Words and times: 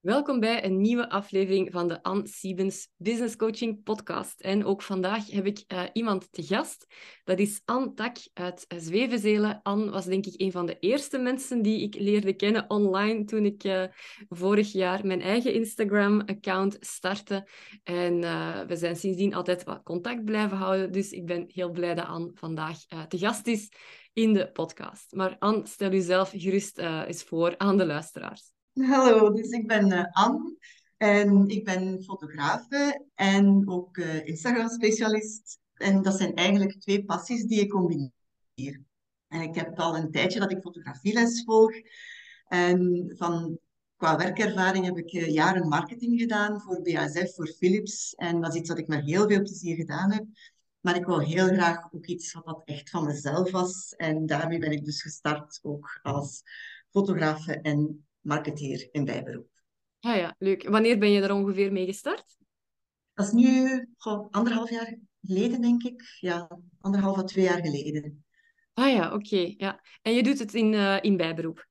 Welkom 0.00 0.40
bij 0.40 0.64
een 0.64 0.80
nieuwe 0.80 1.10
aflevering 1.10 1.72
van 1.72 1.88
de 1.88 2.02
Ann 2.02 2.26
Siebens 2.26 2.88
Business 2.96 3.36
Coaching 3.36 3.82
Podcast. 3.82 4.40
En 4.40 4.64
ook 4.64 4.82
vandaag 4.82 5.30
heb 5.30 5.46
ik 5.46 5.64
uh, 5.68 5.82
iemand 5.92 6.32
te 6.32 6.42
gast. 6.42 6.86
Dat 7.24 7.38
is 7.38 7.60
Ann 7.64 7.94
Tak 7.94 8.16
uit 8.32 8.64
Zwevenzelen. 8.68 9.60
Ann 9.62 9.90
was 9.90 10.04
denk 10.04 10.26
ik 10.26 10.40
een 10.40 10.52
van 10.52 10.66
de 10.66 10.78
eerste 10.78 11.18
mensen 11.18 11.62
die 11.62 11.82
ik 11.82 11.94
leerde 11.94 12.32
kennen 12.32 12.70
online 12.70 13.24
toen 13.24 13.44
ik 13.44 13.64
uh, 13.64 13.84
vorig 14.28 14.72
jaar 14.72 15.06
mijn 15.06 15.20
eigen 15.20 15.54
Instagram-account 15.54 16.76
startte. 16.80 17.48
En 17.82 18.22
uh, 18.22 18.60
we 18.60 18.76
zijn 18.76 18.96
sindsdien 18.96 19.34
altijd 19.34 19.64
wat 19.64 19.82
contact 19.82 20.24
blijven 20.24 20.56
houden. 20.56 20.92
Dus 20.92 21.10
ik 21.10 21.26
ben 21.26 21.44
heel 21.52 21.70
blij 21.70 21.94
dat 21.94 22.06
Ann 22.06 22.30
vandaag 22.34 22.78
te 23.08 23.18
gast 23.18 23.46
is 23.46 23.68
in 24.12 24.32
de 24.32 24.50
podcast. 24.52 25.12
Maar 25.14 25.36
Ann, 25.38 25.66
stel 25.66 25.90
jezelf 25.90 26.30
gerust 26.36 26.78
eens 26.78 27.22
voor 27.22 27.54
aan 27.58 27.76
de 27.76 27.86
luisteraars. 27.86 28.58
Hallo, 28.74 29.32
dus 29.32 29.50
ik 29.50 29.66
ben 29.66 29.92
uh, 29.92 30.04
Anne 30.10 30.56
en 30.96 31.48
ik 31.48 31.64
ben 31.64 32.02
fotografe 32.02 33.06
en 33.14 33.68
ook 33.68 33.96
uh, 33.96 34.26
Instagram-specialist. 34.26 35.58
En 35.74 36.02
dat 36.02 36.16
zijn 36.16 36.34
eigenlijk 36.34 36.80
twee 36.80 37.04
passies 37.04 37.44
die 37.44 37.60
ik 37.60 37.70
combineer. 37.70 38.82
En 39.28 39.40
ik 39.40 39.54
heb 39.54 39.78
al 39.78 39.96
een 39.96 40.10
tijdje 40.10 40.40
dat 40.40 40.50
ik 40.50 40.60
fotografieles 40.60 41.44
volg. 41.44 41.72
En 42.46 43.12
van, 43.16 43.58
qua 43.96 44.16
werkervaring 44.16 44.84
heb 44.84 44.98
ik 44.98 45.12
uh, 45.12 45.28
jaren 45.28 45.68
marketing 45.68 46.20
gedaan 46.20 46.60
voor 46.60 46.82
BASF, 46.82 47.34
voor 47.34 47.48
Philips. 47.48 48.14
En 48.14 48.40
dat 48.40 48.54
is 48.54 48.60
iets 48.60 48.68
wat 48.68 48.78
ik 48.78 48.88
met 48.88 49.04
heel 49.04 49.28
veel 49.28 49.42
plezier 49.42 49.76
gedaan 49.76 50.12
heb. 50.12 50.24
Maar 50.80 50.96
ik 50.96 51.06
wil 51.06 51.18
heel 51.18 51.46
graag 51.46 51.92
ook 51.92 52.06
iets 52.06 52.32
wat 52.32 52.62
echt 52.64 52.90
van 52.90 53.04
mezelf 53.04 53.50
was. 53.50 53.94
En 53.96 54.26
daarmee 54.26 54.58
ben 54.58 54.72
ik 54.72 54.84
dus 54.84 55.02
gestart 55.02 55.58
ook 55.62 56.00
als 56.02 56.42
fotografe 56.90 57.60
en 57.60 58.04
marketeer 58.20 58.88
in 58.92 59.04
bijberoep. 59.04 59.48
Ja, 59.98 60.14
ja, 60.14 60.34
leuk. 60.38 60.68
Wanneer 60.68 60.98
ben 60.98 61.10
je 61.10 61.20
er 61.20 61.34
ongeveer 61.34 61.72
mee 61.72 61.86
gestart? 61.86 62.38
Dat 63.14 63.26
is 63.26 63.32
nu 63.32 63.86
goh, 63.96 64.28
anderhalf 64.30 64.70
jaar 64.70 64.98
geleden, 65.20 65.60
denk 65.60 65.82
ik. 65.82 66.02
Ja, 66.20 66.58
anderhalf 66.80 67.18
à 67.18 67.24
twee 67.24 67.44
jaar 67.44 67.60
geleden. 67.60 68.24
Ah 68.72 68.92
ja, 68.92 69.14
oké. 69.14 69.54
ja. 69.56 69.80
En 70.02 70.12
je 70.12 70.22
doet 70.22 70.38
het 70.38 70.54
in, 70.54 70.72
uh, 70.72 70.98
in 71.00 71.16
bijberoep? 71.16 71.68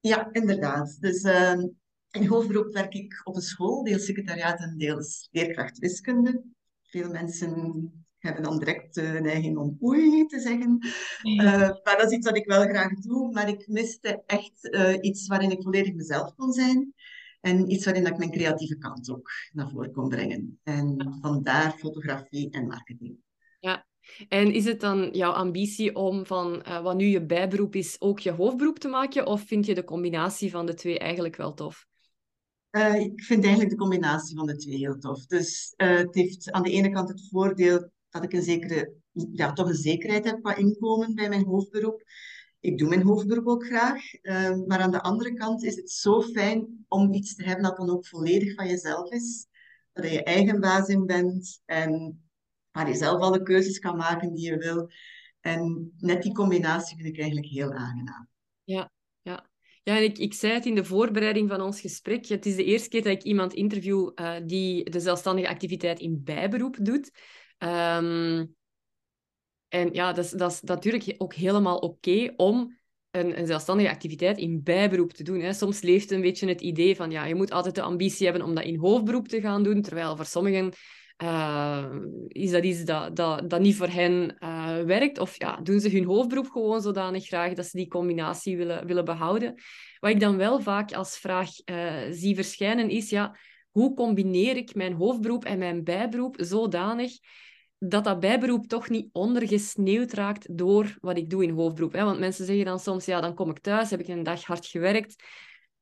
Ja, 0.00 0.28
inderdaad. 0.32 0.96
Dus 1.00 1.22
uh, 1.22 1.62
in 2.10 2.26
hoofdberoep 2.26 2.72
werk 2.72 2.94
ik 2.94 3.20
op 3.24 3.34
een 3.34 3.42
school, 3.42 3.84
deels 3.84 4.04
secretariaat 4.04 4.60
en 4.60 4.78
deels 4.78 5.28
leerkracht 5.30 5.78
wiskunde. 5.78 6.42
Veel 6.82 7.10
mensen 7.10 8.04
hebben 8.20 8.42
dan 8.42 8.58
direct 8.58 8.94
de 8.94 9.18
neiging 9.22 9.58
om 9.58 9.78
oei 9.82 10.26
te 10.26 10.40
zeggen. 10.40 10.78
Uh, 11.22 11.44
maar 11.82 11.96
dat 11.96 12.10
is 12.10 12.16
iets 12.16 12.26
wat 12.26 12.36
ik 12.36 12.46
wel 12.46 12.62
graag 12.62 12.92
doe. 12.92 13.32
Maar 13.32 13.48
ik 13.48 13.68
miste 13.68 14.22
echt 14.26 14.64
uh, 14.64 14.96
iets 15.00 15.26
waarin 15.26 15.50
ik 15.50 15.62
volledig 15.62 15.94
mezelf 15.94 16.34
kon 16.34 16.52
zijn. 16.52 16.94
En 17.40 17.70
iets 17.70 17.84
waarin 17.84 18.06
ik 18.06 18.16
mijn 18.16 18.30
creatieve 18.30 18.78
kant 18.78 19.10
ook 19.10 19.30
naar 19.52 19.70
voren 19.70 19.92
kon 19.92 20.08
brengen. 20.08 20.60
En 20.62 21.18
vandaar 21.20 21.72
fotografie 21.72 22.50
en 22.50 22.66
marketing. 22.66 23.16
Ja, 23.60 23.86
en 24.28 24.52
is 24.52 24.64
het 24.64 24.80
dan 24.80 25.08
jouw 25.12 25.32
ambitie 25.32 25.94
om 25.94 26.26
van 26.26 26.62
uh, 26.68 26.82
wat 26.82 26.96
nu 26.96 27.04
je 27.04 27.26
bijberoep 27.26 27.74
is 27.74 28.00
ook 28.00 28.18
je 28.18 28.30
hoofdberoep 28.30 28.78
te 28.78 28.88
maken? 28.88 29.26
Of 29.26 29.42
vind 29.42 29.66
je 29.66 29.74
de 29.74 29.84
combinatie 29.84 30.50
van 30.50 30.66
de 30.66 30.74
twee 30.74 30.98
eigenlijk 30.98 31.36
wel 31.36 31.54
tof? 31.54 31.88
Uh, 32.70 33.00
ik 33.00 33.22
vind 33.22 33.42
eigenlijk 33.42 33.70
de 33.70 33.80
combinatie 33.80 34.36
van 34.36 34.46
de 34.46 34.56
twee 34.56 34.76
heel 34.76 34.98
tof. 34.98 35.26
Dus 35.26 35.74
uh, 35.76 35.96
het 35.96 36.14
heeft 36.14 36.50
aan 36.50 36.62
de 36.62 36.70
ene 36.70 36.90
kant 36.90 37.08
het 37.08 37.28
voordeel 37.30 37.90
dat 38.10 38.24
ik 38.24 38.32
een 38.32 38.42
zekere, 38.42 38.94
ja, 39.32 39.52
toch 39.52 39.68
een 39.68 39.74
zekerheid 39.74 40.24
heb 40.24 40.42
qua 40.42 40.56
inkomen 40.56 41.14
bij 41.14 41.28
mijn 41.28 41.44
hoofdberoep. 41.44 42.02
Ik 42.60 42.78
doe 42.78 42.88
mijn 42.88 43.02
hoofdberoep 43.02 43.46
ook 43.46 43.66
graag. 43.66 44.02
Uh, 44.22 44.56
maar 44.66 44.80
aan 44.80 44.90
de 44.90 45.02
andere 45.02 45.34
kant 45.34 45.64
is 45.64 45.76
het 45.76 45.90
zo 45.90 46.22
fijn 46.22 46.84
om 46.88 47.12
iets 47.12 47.34
te 47.34 47.44
hebben 47.44 47.64
dat 47.64 47.76
dan 47.76 47.90
ook 47.90 48.06
volledig 48.06 48.54
van 48.54 48.68
jezelf 48.68 49.10
is. 49.10 49.46
Dat 49.92 50.10
je 50.10 50.22
eigen 50.22 50.60
baas 50.60 50.88
in 50.88 51.06
bent 51.06 51.62
en 51.64 52.22
waar 52.70 52.88
je 52.88 52.94
zelf 52.94 53.20
alle 53.20 53.42
keuzes 53.42 53.78
kan 53.78 53.96
maken 53.96 54.34
die 54.34 54.50
je 54.50 54.56
wil. 54.56 54.90
En 55.40 55.92
net 55.98 56.22
die 56.22 56.32
combinatie 56.32 56.96
vind 56.96 57.08
ik 57.08 57.18
eigenlijk 57.18 57.52
heel 57.52 57.72
aangenaam. 57.72 58.28
Ja, 58.64 58.92
ja. 59.22 59.48
Ja, 59.82 59.96
en 59.96 60.02
ik, 60.02 60.18
ik 60.18 60.34
zei 60.34 60.52
het 60.52 60.66
in 60.66 60.74
de 60.74 60.84
voorbereiding 60.84 61.48
van 61.48 61.60
ons 61.60 61.80
gesprek. 61.80 62.26
Het 62.26 62.46
is 62.46 62.56
de 62.56 62.64
eerste 62.64 62.88
keer 62.88 63.02
dat 63.02 63.12
ik 63.12 63.22
iemand 63.22 63.52
interview 63.52 64.10
uh, 64.14 64.36
die 64.46 64.90
de 64.90 65.00
zelfstandige 65.00 65.48
activiteit 65.48 66.00
in 66.00 66.20
bijberoep 66.24 66.76
doet. 66.82 67.10
Um, 67.62 68.54
en 69.68 69.92
ja, 69.92 70.12
dat 70.12 70.24
is, 70.24 70.30
dat 70.30 70.60
natuurlijk 70.64 71.14
ook 71.18 71.34
helemaal 71.34 71.78
oké 71.78 72.32
om 72.36 72.78
een, 73.10 73.38
een, 73.38 73.46
zelfstandige 73.46 73.90
activiteit 73.90 74.38
in 74.38 74.62
bijberoep 74.62 75.12
te 75.12 75.22
doen. 75.22 75.40
Hè. 75.40 75.52
Soms 75.52 75.80
leeft 75.80 76.10
een 76.10 76.20
beetje 76.20 76.48
het 76.48 76.60
idee 76.60 76.96
van, 76.96 77.10
ja, 77.10 77.24
je 77.24 77.34
moet 77.34 77.50
altijd 77.50 77.74
de 77.74 77.82
ambitie 77.82 78.26
hebben 78.26 78.44
om 78.44 78.54
dat 78.54 78.64
in 78.64 78.78
hoofdberoep 78.78 79.28
te 79.28 79.40
gaan 79.40 79.62
doen, 79.62 79.82
terwijl 79.82 80.16
voor 80.16 80.24
sommigen 80.24 80.72
uh, 81.22 81.86
is 82.28 82.50
dat 82.50 82.64
iets 82.64 82.84
dat, 82.84 83.16
dat, 83.16 83.60
niet 83.60 83.76
voor 83.76 83.88
hen 83.88 84.36
uh, 84.38 84.82
werkt. 84.82 85.18
Of 85.18 85.38
ja, 85.38 85.56
doen 85.56 85.80
ze 85.80 85.90
hun 85.90 86.04
hoofdberoep 86.04 86.50
gewoon 86.50 86.82
zodanig 86.82 87.26
graag 87.26 87.52
dat 87.52 87.66
ze 87.66 87.76
die 87.76 87.88
combinatie 87.88 88.56
willen, 88.56 88.86
willen 88.86 89.04
behouden. 89.04 89.54
Wat 89.98 90.10
ik 90.10 90.20
dan 90.20 90.36
wel 90.36 90.60
vaak 90.60 90.92
als 90.92 91.18
vraag 91.18 91.48
uh, 91.64 91.92
zie 92.10 92.34
verschijnen 92.34 92.88
is, 92.88 93.10
ja, 93.10 93.36
hoe 93.70 93.94
combineer 93.94 94.56
ik 94.56 94.74
mijn 94.74 94.92
hoofdberoep 94.92 95.44
en 95.44 95.58
mijn 95.58 95.84
bijberoep 95.84 96.36
zodanig 96.38 97.12
dat 97.82 98.04
dat 98.04 98.20
bijberoep 98.20 98.66
toch 98.66 98.88
niet 98.88 99.08
ondergesneeuwd 99.12 100.12
raakt 100.12 100.58
door 100.58 100.96
wat 101.00 101.16
ik 101.16 101.30
doe 101.30 101.42
in 101.42 101.50
hoofdberoep. 101.50 101.92
Hè? 101.92 102.04
Want 102.04 102.18
mensen 102.18 102.44
zeggen 102.46 102.64
dan 102.64 102.78
soms, 102.78 103.04
ja, 103.04 103.20
dan 103.20 103.34
kom 103.34 103.50
ik 103.50 103.58
thuis, 103.58 103.90
heb 103.90 104.00
ik 104.00 104.08
een 104.08 104.22
dag 104.22 104.44
hard 104.44 104.66
gewerkt. 104.66 105.24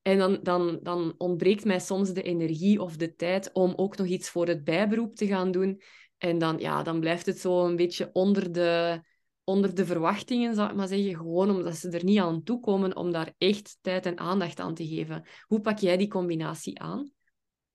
En 0.02 0.18
dan, 0.18 0.38
dan, 0.42 0.78
dan 0.82 1.14
ontbreekt 1.16 1.64
mij 1.64 1.80
soms 1.80 2.12
de 2.12 2.22
energie 2.22 2.80
of 2.80 2.96
de 2.96 3.14
tijd 3.14 3.52
om 3.52 3.72
ook 3.76 3.96
nog 3.96 4.06
iets 4.06 4.30
voor 4.30 4.46
het 4.46 4.64
bijberoep 4.64 5.14
te 5.14 5.26
gaan 5.26 5.50
doen. 5.50 5.82
En 6.18 6.38
dan, 6.38 6.58
ja, 6.58 6.82
dan 6.82 7.00
blijft 7.00 7.26
het 7.26 7.38
zo 7.38 7.66
een 7.66 7.76
beetje 7.76 8.10
onder 8.12 8.52
de, 8.52 9.00
onder 9.44 9.74
de 9.74 9.86
verwachtingen, 9.86 10.54
zou 10.54 10.70
ik 10.70 10.76
maar 10.76 10.88
zeggen. 10.88 11.16
Gewoon 11.16 11.50
omdat 11.50 11.76
ze 11.76 11.90
er 11.90 12.04
niet 12.04 12.18
aan 12.18 12.42
toekomen 12.42 12.96
om 12.96 13.12
daar 13.12 13.32
echt 13.38 13.78
tijd 13.80 14.06
en 14.06 14.18
aandacht 14.18 14.60
aan 14.60 14.74
te 14.74 14.86
geven. 14.86 15.28
Hoe 15.46 15.60
pak 15.60 15.78
jij 15.78 15.96
die 15.96 16.08
combinatie 16.08 16.80
aan? 16.80 17.12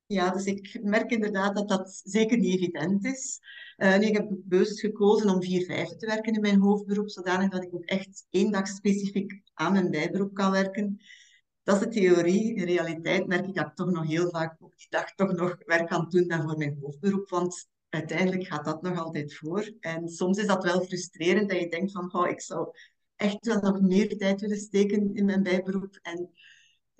Ja, 0.05 0.29
dus 0.29 0.45
ik 0.45 0.79
merk 0.81 1.11
inderdaad 1.11 1.55
dat 1.55 1.69
dat 1.69 2.01
zeker 2.03 2.37
niet 2.37 2.55
evident 2.55 3.05
is. 3.05 3.39
Uh, 3.77 3.97
nu, 3.97 4.05
ik 4.05 4.17
heb 4.17 4.27
bewust 4.29 4.79
gekozen 4.79 5.29
om 5.29 5.43
vier 5.43 5.65
vijfde 5.65 5.95
te 5.95 6.05
werken 6.05 6.33
in 6.33 6.41
mijn 6.41 6.59
hoofdberoep, 6.59 7.09
zodanig 7.09 7.49
dat 7.49 7.63
ik 7.63 7.73
ook 7.73 7.85
echt 7.85 8.27
één 8.29 8.51
dag 8.51 8.67
specifiek 8.67 9.41
aan 9.53 9.71
mijn 9.71 9.91
bijberoep 9.91 10.33
kan 10.33 10.51
werken. 10.51 11.01
Dat 11.63 11.75
is 11.75 11.81
de 11.81 11.87
theorie. 11.87 12.55
In 12.55 12.63
realiteit 12.63 13.27
merk 13.27 13.47
ik 13.47 13.55
dat 13.55 13.67
ik 13.67 13.75
toch 13.75 13.91
nog 13.91 14.07
heel 14.07 14.29
vaak 14.29 14.55
op 14.59 14.73
die 14.77 14.87
dag 14.89 15.15
toch 15.15 15.33
nog 15.33 15.57
werk 15.65 15.87
kan 15.87 16.09
doen 16.09 16.27
dan 16.27 16.41
voor 16.41 16.57
mijn 16.57 16.77
hoofdberoep, 16.81 17.29
want 17.29 17.67
uiteindelijk 17.89 18.47
gaat 18.47 18.65
dat 18.65 18.81
nog 18.81 18.97
altijd 18.97 19.35
voor. 19.35 19.73
En 19.79 20.09
soms 20.09 20.37
is 20.37 20.47
dat 20.47 20.63
wel 20.63 20.81
frustrerend 20.81 21.49
dat 21.49 21.59
je 21.59 21.69
denkt 21.69 21.91
van, 21.91 22.13
oh, 22.13 22.29
ik 22.29 22.41
zou 22.41 22.67
echt 23.15 23.45
wel 23.45 23.59
nog 23.59 23.81
meer 23.81 24.17
tijd 24.17 24.41
willen 24.41 24.57
steken 24.57 25.15
in 25.15 25.25
mijn 25.25 25.43
bijberoep. 25.43 25.99
En 26.01 26.29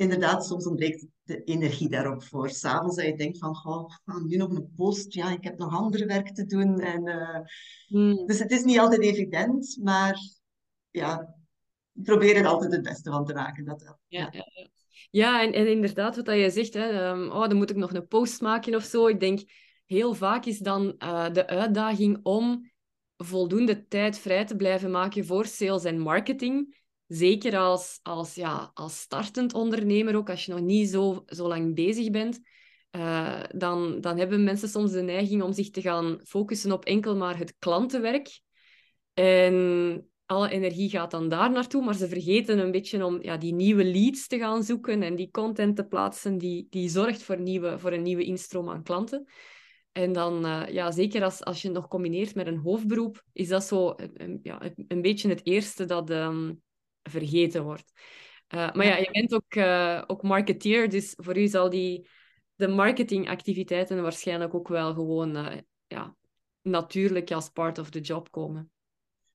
inderdaad, 0.04 0.46
soms 0.46 0.68
ontbreekt 0.68 1.06
de 1.24 1.44
energie 1.44 1.90
daarop 1.90 2.24
voor. 2.24 2.50
S'avonds 2.50 2.96
dat 2.96 3.06
je 3.06 3.16
denkt 3.16 3.38
van, 3.38 3.50
oh, 3.50 4.24
nu 4.26 4.36
nog 4.36 4.50
een 4.50 4.72
post, 4.76 5.14
ja, 5.14 5.32
ik 5.32 5.44
heb 5.44 5.58
nog 5.58 5.76
andere 5.76 6.06
werk 6.06 6.34
te 6.34 6.46
doen. 6.46 6.80
En, 6.80 7.08
uh, 7.08 7.40
mm. 7.88 8.26
Dus 8.26 8.40
het 8.40 8.52
is 8.52 8.64
niet 8.64 8.80
altijd 8.80 9.02
evident, 9.02 9.78
maar 9.82 10.20
ja, 10.92 11.36
ik 11.94 12.04
probeer 12.04 12.36
er 12.36 12.48
altijd 12.48 12.72
het 12.72 12.82
beste 12.82 13.12
van 13.12 13.26
te 13.26 13.34
maken. 13.34 13.66
Dat 13.66 13.84
wel. 13.84 14.00
Ja, 14.08 14.28
ja. 14.32 14.48
ja. 14.54 14.68
ja 15.12 15.42
en, 15.42 15.54
en 15.54 15.72
inderdaad, 15.72 16.16
wat 16.16 16.26
je 16.26 16.50
zegt, 16.50 16.74
hè, 16.74 17.10
um, 17.10 17.30
oh, 17.30 17.48
dan 17.48 17.58
moet 17.58 17.70
ik 17.70 17.76
nog 17.76 17.94
een 17.94 18.08
post 18.08 18.42
maken 18.42 18.76
of 18.76 18.84
zo. 18.84 19.08
Ik 19.08 19.20
denk, 19.20 19.42
heel 19.86 20.14
vaak 20.14 20.46
is 20.46 20.58
dan 20.58 20.96
uh, 21.00 21.32
de 21.32 21.48
uitdaging 21.48 22.20
om 22.24 22.72
voldoende 23.18 23.88
tijd 23.88 24.18
vrij 24.18 24.46
te 24.46 24.56
blijven 24.56 24.92
maken 24.92 25.26
voor 25.26 25.46
sales 25.46 25.84
en 25.84 26.00
marketing 26.00 26.83
zeker 27.14 27.58
als, 27.58 28.00
als, 28.02 28.36
ja, 28.36 28.72
als 28.74 29.00
startend 29.00 29.54
ondernemer, 29.54 30.16
ook 30.16 30.30
als 30.30 30.46
je 30.46 30.52
nog 30.52 30.62
niet 30.62 30.90
zo, 30.90 31.24
zo 31.26 31.48
lang 31.48 31.76
bezig 31.76 32.10
bent, 32.10 32.40
uh, 32.92 33.44
dan, 33.50 34.02
dan 34.02 34.18
hebben 34.18 34.44
mensen 34.44 34.70
soms 34.70 34.92
de 34.92 35.02
neiging 35.02 35.42
om 35.42 35.54
zich 35.54 35.70
te 35.70 35.82
gaan 35.82 36.20
focussen 36.24 36.72
op 36.72 36.86
enkel 36.86 37.16
maar 37.16 37.38
het 37.38 37.56
klantenwerk. 37.60 38.42
En 39.14 40.10
alle 40.26 40.50
energie 40.50 40.90
gaat 40.90 41.12
dan 41.12 41.30
daar 41.30 41.52
naartoe, 41.52 41.84
maar 41.84 41.96
ze 41.96 42.08
vergeten 42.08 42.60
een 42.60 42.72
beetje 42.72 43.06
om 43.06 43.24
ja, 43.24 43.38
die 43.38 43.54
nieuwe 43.54 43.86
leads 43.86 44.28
te 44.28 44.38
gaan 44.38 44.64
zoeken 44.64 45.04
en 45.04 45.16
die 45.16 45.32
content 45.32 45.76
te 45.76 45.86
plaatsen 45.86 46.38
die, 46.38 46.68
die 46.70 46.90
zorgt 46.90 47.24
voor, 47.24 47.40
nieuwe, 47.40 47.80
voor 47.80 47.92
een 47.92 48.02
nieuwe 48.02 48.24
instroom 48.24 48.70
aan 48.70 48.84
klanten. 48.84 49.26
En 49.92 50.14
dan, 50.14 50.46
uh, 50.46 50.64
ja, 50.70 50.92
zeker 50.92 51.24
als, 51.24 51.44
als 51.44 51.62
je 51.62 51.68
het 51.68 51.78
nog 51.78 51.88
combineert 51.88 52.36
met 52.36 52.48
een 52.48 52.58
hoofdberoep, 52.58 53.24
is 53.34 53.48
dat 53.48 53.64
zo 53.64 53.94
een, 53.96 54.40
ja, 54.44 54.62
een 54.88 55.02
beetje 55.02 55.30
het 55.30 55.42
eerste 55.44 55.86
dat, 55.86 56.10
um, 56.10 56.62
vergeten 57.10 57.64
wordt. 57.64 57.92
Uh, 58.50 58.74
maar 58.74 58.86
ja, 58.86 58.98
je 58.98 59.10
bent 59.12 59.34
ook, 59.34 59.56
uh, 59.56 60.04
ook 60.08 60.22
marketeer, 60.22 60.90
dus 60.90 61.14
voor 61.18 61.38
u 61.38 61.48
zal 61.48 61.70
die, 61.70 62.08
de 62.56 62.68
marketingactiviteiten 62.68 64.02
waarschijnlijk 64.02 64.54
ook 64.54 64.68
wel 64.68 64.94
gewoon 64.94 65.38
uh, 65.38 65.58
ja, 65.88 66.16
natuurlijk 66.62 67.32
als 67.32 67.50
part 67.50 67.80
of 67.80 67.90
the 67.90 68.00
job 68.00 68.32
komen. 68.32 68.72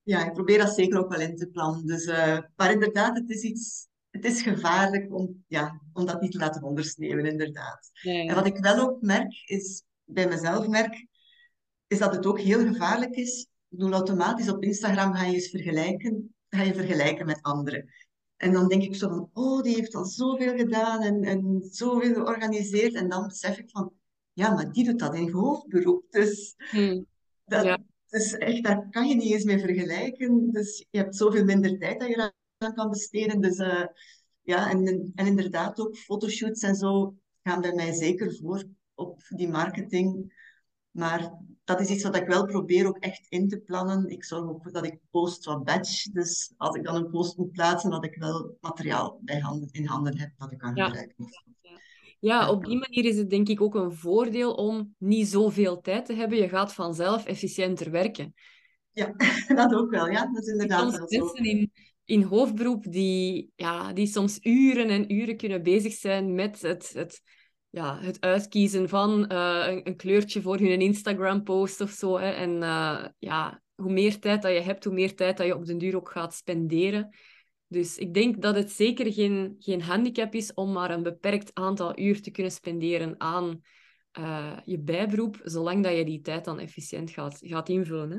Ja, 0.03 0.27
ik 0.27 0.33
probeer 0.33 0.59
dat 0.59 0.75
zeker 0.75 0.99
ook 0.99 1.11
wel 1.11 1.21
in 1.21 1.37
te 1.37 1.49
plannen. 1.49 1.87
Dus, 1.87 2.07
maar 2.57 2.73
inderdaad, 2.73 3.17
het 3.17 3.31
is 3.31 3.43
iets 3.43 3.89
het 4.11 4.25
is 4.25 4.43
gevaarlijk 4.43 5.15
om, 5.15 5.45
ja, 5.47 5.81
om 5.93 6.07
dat 6.07 6.21
niet 6.21 6.33
te 6.33 6.39
laten 6.39 6.63
ondersneeuwen, 6.63 7.27
inderdaad. 7.27 7.91
Ja, 7.93 8.13
ja. 8.13 8.29
En 8.29 8.35
wat 8.35 8.47
ik 8.47 8.57
wel 8.57 8.79
ook 8.79 9.03
merk, 9.03 9.43
is 9.45 9.85
bij 10.05 10.29
mezelf 10.29 10.69
merk, 10.69 11.07
is 11.87 11.99
dat 11.99 12.15
het 12.15 12.27
ook 12.27 12.41
heel 12.41 12.67
gevaarlijk 12.67 13.15
is. 13.15 13.41
Ik 13.41 13.79
bedoel, 13.79 13.93
automatisch 13.93 14.49
op 14.51 14.63
Instagram 14.63 15.15
ga 15.15 15.25
je 15.25 15.35
eens 15.35 15.51
vergelijken, 15.51 16.35
ga 16.49 16.63
je 16.63 16.75
vergelijken 16.75 17.27
met 17.27 17.43
anderen. 17.43 17.91
En 18.37 18.53
dan 18.53 18.69
denk 18.69 18.83
ik 18.83 18.95
zo 18.95 19.09
van, 19.09 19.31
oh, 19.33 19.63
die 19.63 19.75
heeft 19.75 19.95
al 19.95 20.05
zoveel 20.05 20.57
gedaan 20.57 21.03
en, 21.03 21.23
en 21.23 21.69
zoveel 21.71 22.15
georganiseerd. 22.15 22.95
En 22.95 23.09
dan 23.09 23.27
besef 23.27 23.59
ik 23.59 23.71
van, 23.71 23.93
ja, 24.33 24.55
maar 24.55 24.73
die 24.73 24.85
doet 24.85 24.99
dat 24.99 25.15
in 25.15 25.31
hoofdberoep. 25.31 26.05
Dus 26.11 26.55
Hm. 26.71 27.03
dat, 27.45 27.65
Ja. 27.65 27.79
dus 28.09 28.33
echt, 28.33 28.63
daar 28.65 28.89
kan 28.91 29.09
je 29.09 29.15
niet 29.15 29.33
eens 29.33 29.45
mee 29.45 29.59
vergelijken. 29.59 30.51
Dus 30.53 30.87
je 30.91 30.99
hebt 30.99 31.17
zoveel 31.17 31.45
minder 31.45 31.79
tijd 31.79 32.01
dat 32.01 32.09
je 32.09 32.33
aan 32.59 32.75
kan 32.75 32.91
besteden. 32.91 33.41
Dus 33.41 33.57
eh, 33.57 33.87
ja, 34.43 34.71
en, 34.71 35.13
en 35.15 35.27
inderdaad 35.27 35.81
ook 35.81 35.97
fotoshoots 35.97 36.63
en 36.63 36.75
zo 36.75 37.15
gaan 37.43 37.61
bij 37.61 37.75
mij 37.75 37.93
zeker 37.93 38.37
voor 38.37 38.65
op 38.95 39.23
die 39.29 39.49
marketing. 39.49 40.35
Maar 40.91 41.33
dat 41.69 41.81
is 41.81 41.89
iets 41.89 42.03
wat 42.03 42.17
ik 42.17 42.27
wel 42.27 42.47
probeer 42.47 42.87
ook 42.87 42.99
echt 42.99 43.27
in 43.29 43.49
te 43.49 43.59
plannen. 43.59 44.11
Ik 44.11 44.25
zorg 44.25 44.49
ook 44.49 44.63
voor 44.63 44.73
dat 44.73 44.85
ik 44.85 44.99
post 45.11 45.45
wat 45.45 45.65
batch. 45.65 46.03
Dus 46.03 46.53
als 46.57 46.77
ik 46.77 46.85
dan 46.85 46.95
een 46.95 47.11
post 47.11 47.37
moet 47.37 47.53
plaatsen, 47.53 47.91
dat 47.91 48.05
ik 48.05 48.15
wel 48.19 48.57
materiaal 48.61 49.19
bij 49.23 49.39
handen, 49.39 49.69
in 49.71 49.87
handen 49.87 50.19
heb 50.19 50.31
dat 50.37 50.53
ik 50.53 50.59
kan 50.59 50.75
Ja. 50.75 50.85
gebruiken. 50.85 51.27
Ja, 52.21 52.51
op 52.51 52.65
die 52.65 52.79
manier 52.79 53.05
is 53.05 53.17
het 53.17 53.31
denk 53.31 53.49
ik 53.49 53.61
ook 53.61 53.75
een 53.75 53.93
voordeel 53.93 54.53
om 54.53 54.95
niet 54.99 55.29
zoveel 55.29 55.81
tijd 55.81 56.07
te 56.07 56.15
hebben. 56.15 56.39
Je 56.39 56.49
gaat 56.49 56.73
vanzelf 56.73 57.25
efficiënter 57.27 57.91
werken. 57.91 58.35
Ja, 58.93 59.15
dat 59.55 59.75
ook 59.75 59.91
wel. 59.91 60.07
Ja, 60.07 60.27
dat 60.33 60.43
is 60.43 60.49
inderdaad 60.49 60.81
Soms 60.81 60.97
wel 60.99 61.23
mensen 61.23 61.45
in, 61.45 61.73
in 62.05 62.23
hoofdberoep 62.23 62.93
die, 62.93 63.53
ja, 63.57 63.93
die 63.93 64.07
soms 64.07 64.39
uren 64.43 64.89
en 64.89 65.13
uren 65.13 65.37
kunnen 65.37 65.63
bezig 65.63 65.93
zijn 65.93 66.35
met 66.35 66.63
het, 66.63 66.91
het, 66.95 67.23
ja, 67.71 67.99
het 68.01 68.21
uitkiezen 68.21 68.89
van 68.89 69.27
eh, 69.27 69.65
een, 69.67 69.87
een 69.87 69.97
kleurtje 69.97 70.43
voor 70.43 70.59
hun 70.59 70.81
Instagram-post 70.81 71.81
of 71.81 71.91
zo. 71.91 72.19
Hè. 72.19 72.31
En 72.31 72.63
eh, 72.63 73.05
ja, 73.19 73.63
hoe 73.75 73.93
meer 73.93 74.19
tijd 74.19 74.43
dat 74.43 74.53
je 74.53 74.61
hebt, 74.61 74.85
hoe 74.85 74.95
meer 74.95 75.15
tijd 75.15 75.37
dat 75.37 75.47
je 75.47 75.55
op 75.55 75.67
den 75.67 75.79
duur 75.79 75.97
ook 75.97 76.11
gaat 76.11 76.35
spenderen. 76.35 77.17
Dus 77.67 77.99
ik 77.99 78.15
denk 78.15 78.43
dat 78.43 78.55
het 78.55 78.71
zeker 78.71 79.13
geen, 79.13 79.57
geen 79.59 79.83
handicap 79.83 80.35
is 80.35 80.55
om 80.55 80.73
maar 80.73 80.91
een 80.91 81.03
beperkt 81.03 81.51
aantal 81.55 81.99
uur 81.99 82.23
te 82.23 82.31
kunnen 82.31 82.53
spenderen 82.53 83.15
aan 83.21 83.61
eh, 84.11 84.57
je 84.65 84.79
bijberoep, 84.79 85.41
zolang 85.45 85.83
dat 85.83 85.97
je 85.97 86.05
die 86.05 86.21
tijd 86.21 86.45
dan 86.45 86.59
efficiënt 86.59 87.11
gaat, 87.11 87.39
gaat 87.41 87.69
invullen. 87.69 88.11
Hè. 88.11 88.19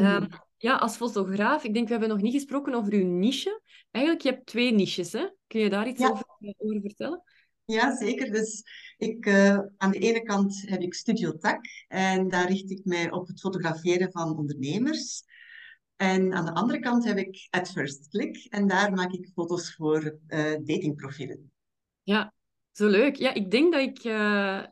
Ehm, 0.00 0.22
Mhm. 0.22 0.34
ja, 0.56 0.76
als 0.76 0.96
fotograaf, 0.96 1.64
ik 1.64 1.74
denk, 1.74 1.86
we 1.86 1.90
hebben 1.90 2.08
nog 2.10 2.20
niet 2.20 2.32
gesproken 2.32 2.74
over 2.74 2.92
uw 2.92 3.06
niche. 3.06 3.60
Eigenlijk, 3.90 4.24
je 4.24 4.30
hebt 4.30 4.46
twee 4.46 4.72
niches, 4.72 5.12
hè? 5.12 5.26
Kun 5.46 5.60
je 5.60 5.70
daar 5.70 5.88
iets 5.88 6.00
Ja. 6.00 6.10
over, 6.10 6.26
over 6.56 6.80
vertellen? 6.80 7.22
Ja, 7.66 7.96
zeker. 7.96 8.30
Dus 8.30 8.62
ik, 8.96 9.26
eh, 9.26 9.58
aan 9.76 9.90
de 9.90 9.98
ene 9.98 10.22
kant 10.22 10.62
heb 10.66 10.80
ik 10.80 10.94
Studio 10.94 11.36
Tak 11.36 11.64
en 11.88 12.28
daar 12.28 12.48
richt 12.48 12.70
ik 12.70 12.84
mij 12.84 13.10
op 13.10 13.26
het 13.26 13.40
fotograferen 13.40 14.12
van 14.12 14.36
ondernemers. 14.36 15.22
En 15.96 16.32
aan 16.32 16.44
de 16.44 16.52
andere 16.52 16.78
kant 16.78 17.04
heb 17.04 17.16
ik 17.16 17.46
At 17.50 17.70
First 17.70 18.08
Click 18.08 18.46
en 18.48 18.66
daar 18.66 18.92
maak 18.92 19.12
ik 19.12 19.30
foto's 19.34 19.74
voor 19.74 20.18
eh, 20.26 20.54
datingprofielen. 20.64 21.52
Ja, 22.02 22.32
zo 22.72 22.86
leuk. 22.86 23.16
Ja, 23.16 23.34
ik 23.34 23.50
denk 23.50 23.72
dat 23.72 23.82
ik 23.82 23.98
eh, 23.98 24.64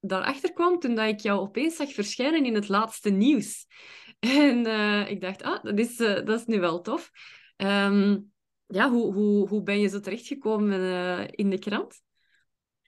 daarachter 0.00 0.52
kwam 0.52 0.78
toen 0.78 0.94
dat 0.94 1.08
ik 1.08 1.20
jou 1.20 1.40
opeens 1.40 1.76
zag 1.76 1.92
verschijnen 1.92 2.44
in 2.44 2.54
het 2.54 2.68
laatste 2.68 3.10
nieuws. 3.10 3.66
En 4.18 4.66
ik 5.08 5.20
dacht, 5.20 5.42
ah, 5.42 5.62
dat 5.62 5.78
is, 5.78 5.96
dat 5.96 6.28
is 6.28 6.44
nu 6.44 6.60
wel 6.60 6.80
tof. 6.80 7.10
Ehm, 7.56 8.18
ja, 8.66 8.90
hoe, 8.90 9.14
hoe, 9.14 9.48
hoe 9.48 9.62
ben 9.62 9.80
je 9.80 9.88
zo 9.88 10.00
terechtgekomen 10.00 11.30
in 11.30 11.50
de 11.50 11.58
krant? 11.58 12.02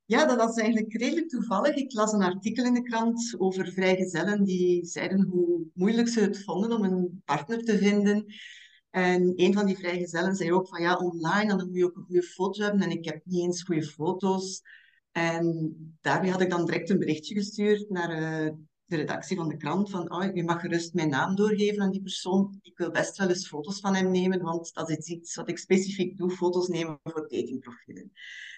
Ja, 0.07 0.27
dat 0.27 0.37
was 0.37 0.57
eigenlijk 0.57 0.93
redelijk 0.93 1.29
toevallig. 1.29 1.75
Ik 1.75 1.93
las 1.93 2.13
een 2.13 2.23
artikel 2.23 2.65
in 2.65 2.75
de 2.75 2.83
krant 2.83 3.35
over 3.39 3.73
vrijgezellen 3.73 4.45
die 4.45 4.85
zeiden 4.85 5.23
hoe 5.23 5.67
moeilijk 5.75 6.09
ze 6.09 6.21
het 6.21 6.45
vonden 6.45 6.73
om 6.73 6.85
een 6.85 7.23
partner 7.25 7.65
te 7.65 7.79
vinden. 7.79 8.25
En 8.91 9.33
een 9.37 9.53
van 9.53 9.67
die 9.67 9.77
vrijgezellen 9.77 10.35
zei 10.35 10.53
ook 10.53 10.69
van 10.69 10.83
ja, 10.83 10.97
online 10.97 11.57
dan 11.57 11.67
moet 11.67 11.77
je 11.77 11.85
ook 11.85 11.97
een 11.97 12.05
goede 12.05 12.23
foto 12.23 12.63
hebben 12.63 12.81
en 12.81 12.91
ik 12.91 13.05
heb 13.05 13.21
niet 13.25 13.43
eens 13.43 13.63
goede 13.63 13.83
foto's. 13.83 14.63
En 15.13 15.75
daarmee 16.01 16.31
had 16.31 16.41
ik 16.41 16.51
dan 16.51 16.65
direct 16.65 16.91
een 16.91 16.99
berichtje 16.99 17.35
gestuurd 17.35 17.91
naar 17.91 18.11
eh, 18.11 18.53
de 18.87 18.97
redactie 18.97 19.37
van 19.37 19.49
de 19.49 19.57
krant 19.57 19.91
van 19.91 20.13
oh, 20.13 20.35
je 20.35 20.45
mag 20.45 20.61
gerust 20.61 20.95
mijn 20.95 21.09
naam 21.09 21.35
doorgeven 21.35 21.83
aan 21.83 21.91
die 21.91 22.03
persoon. 22.03 22.59
Ik 22.63 22.79
wil 22.79 22.91
best 22.91 23.17
wel 23.17 23.29
eens 23.29 23.49
foto's 23.49 23.81
van 23.81 23.95
hem 23.95 24.11
nemen, 24.11 24.43
want 24.43 24.75
dat 24.75 24.91
is 24.91 25.09
iets 25.09 25.35
wat 25.35 25.49
ik 25.49 25.59
specifiek 25.59 26.17
doe, 26.17 26.31
foto's 26.31 26.69
nemen 26.69 26.99
voor 27.03 27.29
datingprofielen. 27.29 28.13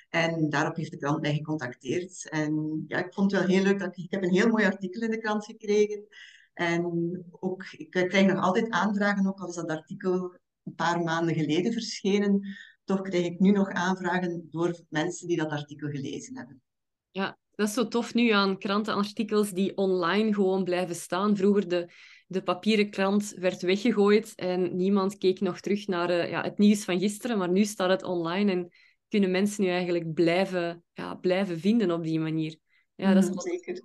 En 0.09 0.49
daarop 0.49 0.77
heeft 0.77 0.91
de 0.91 0.97
krant 0.97 1.21
mij 1.21 1.35
gecontacteerd. 1.35 2.29
En 2.29 2.85
ja, 2.89 2.99
ik 2.99 3.15
vond 3.15 3.33
het 3.33 3.41
wel 3.41 3.51
heel 3.51 3.63
leuk. 3.63 3.79
Dat 3.79 3.97
ik, 3.97 4.05
ik 4.05 4.11
heb 4.11 4.23
een 4.23 4.35
heel 4.35 4.49
mooi 4.49 4.65
artikel 4.65 5.03
in 5.03 5.11
de 5.11 5.19
krant 5.19 5.45
gekregen. 5.45 6.07
En 6.55 6.85
ook, 7.31 7.65
ik 7.73 7.91
krijg 7.91 8.27
nog 8.27 8.43
altijd 8.43 8.71
aanvragen, 8.71 9.27
ook 9.27 9.41
al 9.41 9.49
is 9.49 9.55
dat 9.55 9.69
artikel 9.69 10.39
een 10.65 10.75
paar 10.75 11.01
maanden 11.01 11.35
geleden 11.35 11.73
verschenen. 11.73 12.57
Toch 12.85 13.01
krijg 13.01 13.25
ik 13.25 13.39
nu 13.39 13.51
nog 13.51 13.69
aanvragen 13.69 14.49
door 14.51 14.81
mensen 14.89 15.29
die 15.29 15.37
dat 15.37 15.51
artikel 15.51 15.89
gelezen 15.89 16.37
hebben. 16.37 16.63
Ja, 17.11 17.39
dat 17.57 17.69
is 17.69 17.75
zo 17.75 17.89
tof 17.89 18.15
nu 18.15 18.31
aan 18.31 18.59
krantenartikels 18.59 19.51
die 19.51 19.77
online 19.77 20.35
gewoon 20.35 20.65
blijven 20.65 20.95
staan. 20.95 21.37
Vroeger 21.37 21.69
de, 21.69 21.89
de 22.27 22.43
papieren 22.43 22.91
krant 22.91 23.35
werd 23.39 23.63
weggegooid 23.63 24.35
en 24.35 24.77
niemand 24.77 25.19
keek 25.19 25.41
nog 25.41 25.61
terug 25.61 25.87
naar 25.87 26.11
eh, 26.11 26.31
ja, 26.31 26.43
het 26.43 26.59
nieuws 26.59 26.85
van 26.85 26.99
gisteren, 26.99 27.39
maar 27.39 27.51
nu 27.51 27.65
staat 27.65 27.91
het 27.91 28.03
online 28.03 28.53
en 28.53 28.69
kunnen 29.09 29.31
mensen 29.31 29.65
nu 29.65 29.71
eigenlijk 29.71 30.15
blijven, 30.15 30.85
ja, 30.93 31.15
blijven 31.15 31.61
vinden 31.61 31.91
op 31.91 32.03
die 32.05 32.21
manier. 32.21 32.57
Ja, 32.95 33.15
dat 33.15 33.23
is 33.23 33.29
Mhm, 33.29 33.41
Zeker. 33.41 33.83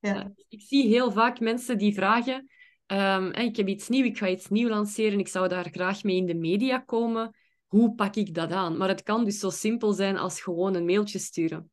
Ja. 0.00 0.14
ja, 0.14 0.32
ik 0.48 0.60
zie 0.60 0.86
heel 0.86 1.12
vaak 1.12 1.40
mensen 1.40 1.78
die 1.78 1.94
vragen, 1.94 2.48
"Hey, 2.86 3.46
ik 3.46 3.56
heb 3.56 3.68
iets 3.68 3.88
nieuws, 3.88 4.06
ik 4.06 4.18
ga 4.18 4.28
iets 4.28 4.48
nieuws 4.48 4.70
lanceren, 4.70 5.18
ik 5.18 5.28
zou 5.28 5.48
daar 5.48 5.68
graag 5.70 6.02
mee 6.02 6.16
in 6.16 6.26
de 6.26 6.34
media 6.34 6.78
komen. 6.78 7.36
Hoe 7.66 7.94
pak 7.94 8.16
ik 8.16 8.34
dat 8.34 8.50
aan? 8.50 8.76
Maar 8.76 8.88
het 8.88 9.02
kan 9.02 9.24
dus 9.24 9.38
zo 9.38 9.50
simpel 9.50 9.92
zijn 9.92 10.16
als 10.16 10.40
gewoon 10.40 10.74
een 10.74 10.84
mailtje 10.84 11.18
sturen. 11.18 11.70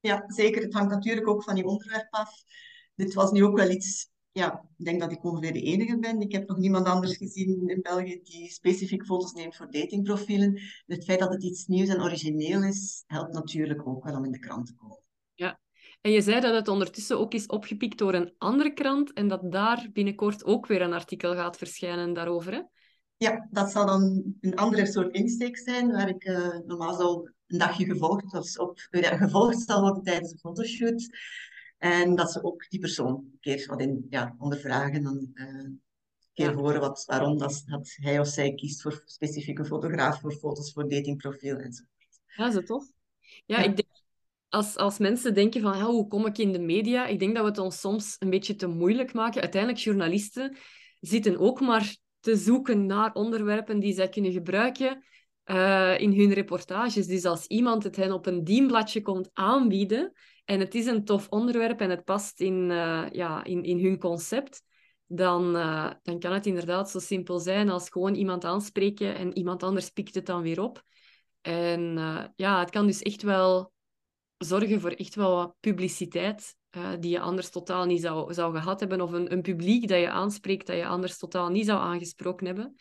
Ja, 0.00 0.24
zeker. 0.26 0.62
Het 0.62 0.74
hangt 0.74 0.90
natuurlijk 0.90 1.28
ook 1.28 1.42
van 1.42 1.56
je 1.56 1.64
onderwerp 1.64 2.06
af. 2.10 2.42
Dit 2.94 3.14
was 3.14 3.30
nu 3.30 3.44
ook 3.44 3.56
wel 3.56 3.70
iets, 3.70 4.10
ja, 4.32 4.68
ik 4.76 4.84
denk 4.84 5.00
dat 5.00 5.12
ik 5.12 5.24
ongeveer 5.24 5.52
de 5.52 5.62
enige 5.62 5.98
ben. 5.98 6.20
Ik 6.20 6.32
heb 6.32 6.48
nog 6.48 6.58
niemand 6.58 6.86
anders 6.86 7.16
gezien 7.16 7.68
in 7.68 7.80
België 7.82 8.20
die 8.22 8.50
specifiek 8.50 9.04
foto's 9.04 9.32
neemt 9.32 9.56
voor 9.56 9.70
datingprofielen. 9.70 10.60
Het 10.86 11.04
feit 11.04 11.18
dat 11.18 11.32
het 11.32 11.44
iets 11.44 11.66
nieuws 11.66 11.88
en 11.88 12.02
origineel 12.02 12.62
is, 12.62 13.04
helpt 13.06 13.32
natuurlijk 13.32 13.86
ook 13.86 14.04
wel 14.04 14.16
om 14.16 14.24
in 14.24 14.32
de 14.32 14.38
krant 14.38 14.66
te 14.66 14.74
komen. 14.74 15.02
En 16.00 16.10
je 16.10 16.20
zei 16.20 16.40
dat 16.40 16.54
het 16.54 16.68
ondertussen 16.68 17.18
ook 17.18 17.34
is 17.34 17.46
opgepikt 17.46 17.98
door 17.98 18.14
een 18.14 18.34
andere 18.38 18.72
krant 18.72 19.12
en 19.12 19.28
dat 19.28 19.52
daar 19.52 19.88
binnenkort 19.92 20.44
ook 20.44 20.66
weer 20.66 20.82
een 20.82 20.92
artikel 20.92 21.34
gaat 21.34 21.56
verschijnen 21.56 22.12
daarover. 22.12 22.68
Ja, 23.22 23.48
dat 23.50 23.70
zal 23.70 23.86
dan 23.86 24.34
een 24.40 24.54
andere 24.56 24.86
soort 24.86 25.14
insteek 25.14 25.58
zijn, 25.58 25.90
waar 25.92 26.08
ik 26.08 26.24
eh, 26.24 26.58
normaal 26.66 26.94
zal 26.94 27.30
een 27.46 27.58
dagje 27.58 27.84
gevolgd, 27.84 28.34
of 28.34 28.58
op, 28.58 28.88
ja, 28.90 29.16
gevolgd 29.16 29.60
zal 29.60 29.80
worden 29.80 30.02
tijdens 30.02 30.32
een 30.32 30.38
fotoshoot. 30.38 31.08
En 31.78 32.14
dat 32.14 32.32
ze 32.32 32.44
ook 32.44 32.66
die 32.68 32.80
persoon 32.80 33.12
een 33.14 33.38
keer 33.40 33.66
wat 33.68 33.80
in, 33.80 34.06
ja, 34.10 34.34
ondervragen, 34.38 35.02
dan 35.02 35.30
eh, 35.34 35.46
een 35.46 35.82
keer 36.32 36.50
Ja. 36.50 36.54
horen 36.54 36.80
wat, 36.80 37.04
waarom 37.06 37.38
dat, 37.38 37.62
dat 37.66 37.92
hij 38.00 38.20
of 38.20 38.28
zij 38.28 38.54
kiest 38.54 38.82
voor 38.82 39.02
specifieke 39.04 39.64
fotograaf, 39.64 40.20
voor 40.20 40.32
foto's, 40.32 40.72
voor 40.72 40.88
datingprofiel 40.88 41.56
enzovoort. 41.56 42.20
Ja, 42.36 42.50
zo 42.50 42.62
tof. 42.62 42.84
Ja, 43.46 43.58
Ja. 43.58 43.64
ik 43.64 43.76
denk, 43.76 43.88
als, 44.48 44.76
als 44.76 44.98
mensen 44.98 45.34
denken 45.34 45.60
van, 45.60 45.76
ja, 45.76 45.84
hoe 45.84 46.08
kom 46.08 46.26
ik 46.26 46.38
in 46.38 46.52
de 46.52 46.58
media? 46.58 47.06
Ik 47.06 47.18
denk 47.18 47.34
dat 47.34 47.42
we 47.44 47.48
het 47.50 47.58
ons 47.58 47.80
soms 47.80 48.16
een 48.18 48.30
beetje 48.30 48.54
te 48.56 48.66
moeilijk 48.66 49.12
maken. 49.12 49.40
Uiteindelijk, 49.40 49.82
journalisten 49.82 50.56
zitten 51.00 51.38
ook 51.38 51.60
maar 51.60 51.96
te 52.20 52.36
zoeken 52.36 52.86
naar 52.86 53.12
onderwerpen 53.12 53.80
die 53.80 53.92
zij 53.92 54.08
kunnen 54.08 54.32
gebruiken 54.32 55.04
eh, 55.44 55.98
in 55.98 56.12
hun 56.12 56.32
reportages. 56.32 57.06
Dus 57.06 57.24
als 57.24 57.46
iemand 57.46 57.82
het 57.82 57.96
hen 57.96 58.12
op 58.12 58.26
een 58.26 58.44
dienbladje 58.44 59.02
komt 59.02 59.30
aanbieden 59.32 60.12
en 60.44 60.60
het 60.60 60.74
is 60.74 60.86
een 60.86 61.04
tof 61.04 61.28
onderwerp 61.28 61.80
en 61.80 61.90
het 61.90 62.04
past 62.04 62.40
in, 62.40 62.70
eh, 62.70 63.06
ja, 63.12 63.44
in, 63.44 63.62
in 63.62 63.84
hun 63.84 63.98
concept, 63.98 64.62
dan, 65.06 65.56
eh, 65.56 65.90
dan 66.02 66.18
kan 66.18 66.32
het 66.32 66.46
inderdaad 66.46 66.90
zo 66.90 66.98
simpel 66.98 67.38
zijn 67.38 67.68
als 67.68 67.88
gewoon 67.88 68.14
iemand 68.14 68.44
aanspreken 68.44 69.14
en 69.14 69.36
iemand 69.36 69.62
anders 69.62 69.90
pikt 69.90 70.14
het 70.14 70.26
dan 70.26 70.42
weer 70.42 70.60
op. 70.60 70.82
En 71.40 71.94
ja, 72.36 72.60
het 72.60 72.70
kan 72.70 72.86
dus 72.86 73.02
echt 73.02 73.22
wel 73.22 73.72
zorgen 74.38 74.80
voor 74.80 74.90
echt 74.90 75.14
wel 75.14 75.34
wat 75.34 75.54
publiciteit 75.60 76.56
eh, 76.70 76.92
die 77.00 77.10
je 77.10 77.20
anders 77.20 77.50
totaal 77.50 77.84
niet 77.84 78.00
zou, 78.00 78.34
zou 78.34 78.56
gehad 78.56 78.80
hebben. 78.80 79.00
Of 79.00 79.12
een, 79.12 79.32
een 79.32 79.42
publiek 79.42 79.88
dat 79.88 79.98
je 79.98 80.10
aanspreekt 80.10 80.66
dat 80.66 80.76
je 80.76 80.86
anders 80.86 81.18
totaal 81.18 81.48
niet 81.48 81.66
zou 81.66 81.80
aangesproken 81.80 82.46
hebben. 82.46 82.74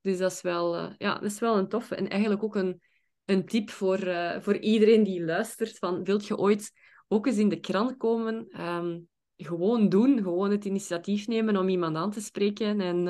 Dus 0.00 0.18
dat 0.18 0.32
is 0.32 0.40
wel, 0.40 0.76
eh, 0.76 0.90
ja, 0.98 1.14
dat 1.14 1.30
is 1.30 1.38
wel 1.38 1.56
een 1.56 1.68
toffe. 1.68 1.94
En 1.94 2.08
eigenlijk 2.08 2.42
ook 2.42 2.54
een, 2.54 2.80
een 3.24 3.46
tip 3.46 3.70
voor, 3.70 3.98
eh, 3.98 4.40
voor 4.40 4.56
iedereen 4.56 5.02
die 5.02 5.24
luistert. 5.24 5.78
Van, 5.78 6.04
wilt 6.04 6.26
je 6.26 6.36
ooit 6.36 6.72
ook 7.08 7.26
eens 7.26 7.38
in 7.38 7.48
de 7.48 7.60
krant 7.60 7.96
komen? 7.96 8.46
Ehm, 8.48 9.00
gewoon 9.36 9.88
doen. 9.88 10.22
Gewoon 10.22 10.50
het 10.50 10.64
initiatief 10.64 11.26
nemen 11.26 11.56
om 11.56 11.68
iemand 11.68 11.96
aan 11.96 12.10
te 12.10 12.20
spreken. 12.20 12.80
En, 12.80 13.08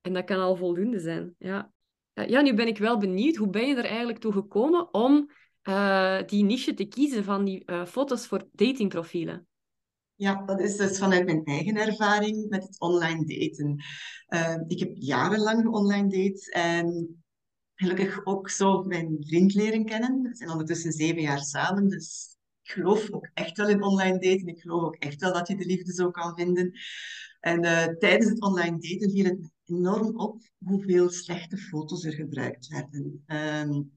en 0.00 0.12
dat 0.12 0.24
kan 0.24 0.38
al 0.38 0.56
voldoende 0.56 0.98
zijn. 0.98 1.34
Ja. 1.38 1.72
ja, 2.12 2.40
nu 2.40 2.54
ben 2.54 2.66
ik 2.66 2.78
wel 2.78 2.98
benieuwd, 2.98 3.36
hoe 3.36 3.50
ben 3.50 3.68
je 3.68 3.74
er 3.74 3.84
eigenlijk 3.84 4.18
toe 4.18 4.32
gekomen 4.32 4.94
om 4.94 5.30
die 6.26 6.44
niche 6.44 6.74
te 6.74 6.84
kiezen 6.84 7.24
van 7.24 7.44
die 7.44 7.64
foto's 7.86 8.26
voor 8.26 8.48
datingprofielen? 8.52 9.46
Ja, 10.14 10.44
dat 10.44 10.60
is 10.60 10.76
dus 10.76 10.98
vanuit 10.98 11.24
mijn 11.24 11.44
eigen 11.44 11.76
ervaring 11.76 12.48
met 12.48 12.62
het 12.62 12.80
online 12.80 13.24
daten. 13.24 13.84
ik 14.68 14.78
heb 14.78 14.90
jarenlang 14.94 15.66
online 15.66 16.08
date 16.08 16.50
en 16.50 17.16
gelukkig 17.74 18.26
ook 18.26 18.50
zo 18.50 18.82
mijn 18.82 19.16
vriend 19.20 19.54
leren 19.54 19.84
kennen. 19.84 20.22
We 20.22 20.36
zijn 20.36 20.50
ondertussen 20.50 20.92
zeven 20.92 21.22
jaar 21.22 21.40
samen, 21.40 21.88
dus 21.88 22.36
ik 22.62 22.70
geloof 22.70 23.10
ook 23.10 23.30
echt 23.34 23.56
wel 23.56 23.68
in 23.68 23.82
online 23.82 24.18
daten. 24.18 24.46
Ik 24.46 24.60
geloof 24.60 24.82
ook 24.82 24.96
echt 24.96 25.20
wel 25.20 25.32
dat 25.32 25.48
je 25.48 25.56
de 25.56 25.66
liefde 25.66 25.92
zo 25.92 26.10
kan 26.10 26.36
vinden. 26.36 26.72
En 27.40 27.60
tijdens 27.98 28.30
het 28.30 28.42
online 28.42 28.78
daten 28.78 29.10
viel 29.10 29.24
het 29.24 29.50
enorm 29.64 30.18
op 30.18 30.42
hoeveel 30.64 31.10
slechte 31.10 31.56
foto's 31.56 32.04
er 32.04 32.12
gebruikt 32.12 32.66
werden. 32.68 33.24
Um, 33.26 33.95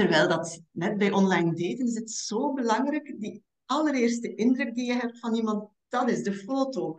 terwijl 0.00 0.28
dat 0.28 0.62
net 0.70 0.98
bij 0.98 1.12
online 1.12 1.54
daten 1.54 1.86
is 1.86 1.94
het 1.94 2.10
zo 2.10 2.52
belangrijk, 2.52 3.14
die 3.18 3.42
allereerste 3.64 4.34
indruk 4.34 4.74
die 4.74 4.86
je 4.86 4.92
hebt 4.92 5.18
van 5.18 5.34
iemand, 5.34 5.68
dat 5.88 6.10
is 6.10 6.22
de 6.22 6.34
foto. 6.34 6.96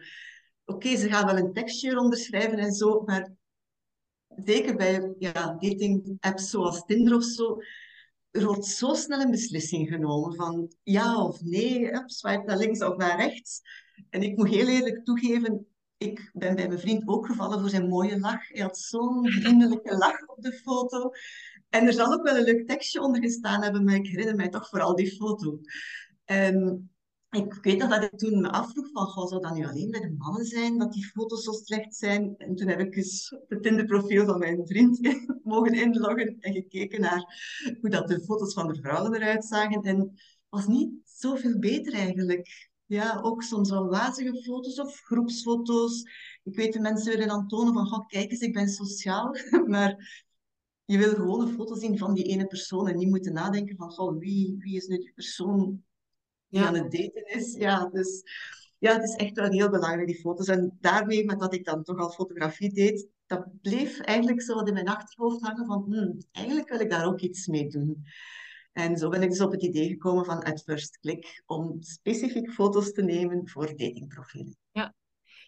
Oké, 0.66 0.96
ze 0.98 1.10
gaan 1.10 1.26
wel 1.26 1.38
een 1.38 1.54
tekstje 1.54 2.00
onderschrijven 2.00 2.58
en 2.58 2.72
zo, 2.72 3.02
maar 3.06 3.34
zeker 4.36 4.76
bij 4.76 5.14
ja, 5.20 5.32
dating 5.60 6.18
apps 6.20 6.50
zoals 6.50 6.86
Tinder 6.86 7.16
of 7.16 7.24
zo, 7.24 7.58
er 8.32 8.46
wordt 8.46 8.66
zo 8.66 8.94
snel 8.94 9.20
een 9.20 9.32
beslissing 9.32 9.88
genomen 9.90 10.36
van 10.36 10.72
ja 10.84 11.26
of 11.26 11.42
nee, 11.42 11.90
swipe 12.06 12.44
naar 12.46 12.58
links 12.58 12.84
of 12.84 12.98
naar 12.98 13.18
rechts. 13.18 13.62
En 14.10 14.24
ik 14.24 14.38
moet 14.38 14.50
heel 14.50 14.68
eerlijk 14.68 15.06
toegeven, 15.06 15.68
ik 15.98 16.30
ben 16.34 16.56
bij 16.56 16.68
mijn 16.68 16.80
vriend 16.80 17.08
ook 17.08 17.26
gevallen 17.26 17.60
voor 17.60 17.70
zijn 17.70 17.88
mooie 17.88 18.20
lach. 18.20 18.48
Hij 18.48 18.62
had 18.62 18.78
zo'n 18.78 19.30
vriendelijke 19.30 19.98
lach 19.98 20.26
op 20.26 20.42
de 20.42 20.54
foto. 20.54 21.12
En 21.72 21.88
er 21.88 21.94
zal 21.94 22.14
ook 22.14 22.24
wel 22.24 22.38
een 22.38 22.44
leuk 22.44 22.68
tekstje 22.68 23.02
onder 23.02 23.22
gestaan 23.22 23.64
hebben, 23.64 23.84
maar 23.84 23.96
ik 23.96 24.08
herinner 24.08 24.36
mij 24.36 24.50
toch 24.50 24.70
vooral 24.70 24.96
die 24.96 25.16
foto. 25.16 25.60
En 26.26 26.90
ik 27.30 27.58
weet 27.62 27.78
nog 27.78 27.90
dat 27.90 28.04
ik 28.04 28.18
toen 28.18 28.42
me 28.42 28.50
afvroeg 28.50 28.90
van, 28.92 29.06
goh, 29.06 29.28
zou 29.28 29.42
dat 29.42 29.54
nu 29.54 29.66
alleen 29.66 29.92
bij 29.92 30.00
de 30.00 30.16
mannen 30.18 30.46
zijn, 30.46 30.78
dat 30.78 30.94
die 30.94 31.06
foto's 31.06 31.44
zo 31.44 31.52
slecht 31.52 31.96
zijn? 31.96 32.36
En 32.38 32.56
toen 32.56 32.68
heb 32.68 32.80
ik 32.80 32.96
eens 32.96 33.36
het 33.48 33.64
Tinder-profiel 33.64 34.26
van 34.26 34.40
mijn 34.40 34.68
vriend 34.68 35.00
mogen 35.44 35.74
inloggen 35.74 36.38
en 36.40 36.54
gekeken 36.54 37.02
naar 37.02 37.24
hoe 37.82 37.90
dat 37.90 38.08
de 38.08 38.22
foto's 38.22 38.54
van 38.54 38.68
de 38.68 38.76
vrouwen 38.76 39.14
eruit 39.14 39.46
zagen. 39.46 39.82
En 39.82 40.14
was 40.50 40.68
niet 40.68 40.92
zoveel 41.04 41.60
beter 41.60 41.94
eigenlijk. 41.94 42.70
Ja, 42.86 43.20
ook 43.22 43.44
soms 43.44 43.70
wel 43.70 43.90
wazige 43.90 44.42
foto's 44.44 44.80
of 44.80 45.00
groepsfoto's. 45.00 46.04
Ik 46.44 46.56
weet 46.56 46.74
de 46.74 46.80
mensen 46.80 47.12
willen 47.12 47.28
dan 47.28 47.48
tonen 47.48 47.74
van, 47.74 47.88
goh, 47.88 48.08
kijk 48.08 48.32
eens, 48.32 48.42
ik 48.42 48.54
ben 48.54 48.70
sociaal. 48.70 49.36
maar 49.68 50.24
je 50.86 50.98
wil 50.98 51.14
gewoon 51.14 51.42
een 51.42 51.54
foto 51.54 51.76
zien 51.76 51.98
van 51.98 52.14
die 52.14 52.24
ene 52.24 52.48
persoon 52.48 52.88
en 52.88 52.98
niet 52.98 53.10
moeten 53.10 53.34
nadenken 53.34 53.76
van, 53.76 53.92
goh, 53.92 54.20
wie, 54.20 54.56
wie 54.60 54.76
is 54.76 54.88
nu 54.88 54.98
die 54.98 55.14
persoon 55.14 55.84
die 56.48 56.62
aan 56.62 56.76
het 56.76 56.92
daten 56.92 57.26
is. 57.26 57.56
Ja, 57.66 57.90
dus 57.90 58.24
ja, 58.78 58.94
het 58.94 59.04
is 59.04 59.16
echt 59.16 59.36
wel 59.36 59.50
heel 59.50 59.70
belangrijk, 59.70 60.08
die 60.08 60.20
foto's. 60.20 60.48
En 60.48 60.78
daarmee, 60.80 61.26
met 61.26 61.40
dat 61.40 61.54
ik 61.54 61.66
dan 61.66 61.84
toch 61.84 62.00
al 62.00 62.10
fotografie 62.10 62.74
deed, 62.74 63.08
dat 63.26 63.62
bleef 63.62 64.00
eigenlijk 64.00 64.42
zo 64.42 64.56
wat 64.56 64.68
in 64.68 64.74
mijn 64.74 64.88
achterhoofd 64.88 65.42
hangen 65.42 65.66
van, 65.66 65.84
hmm, 65.84 66.18
eigenlijk 66.32 66.70
wil 66.70 66.80
ik 66.80 66.90
daar 66.90 67.06
ook 67.06 67.20
iets 67.20 67.48
mee 67.48 67.68
doen. 67.68 68.04
En 68.74 68.98
zo 68.98 69.10
ben 69.10 69.22
ik 69.22 69.30
dus 69.30 69.42
op 69.42 69.52
het 69.52 69.64
idee 69.64 69.88
gekomen 69.88 70.26
van 70.26 70.44
at 70.44 70.64
first 70.64 71.00
click 71.00 71.44
om 71.46 71.82
specifiek 71.82 72.52
foto's 72.52 72.92
te 72.92 73.02
nemen 73.02 73.48
voor 73.48 73.68
datingprofielen. 73.68 74.58
Ja. 74.72 74.94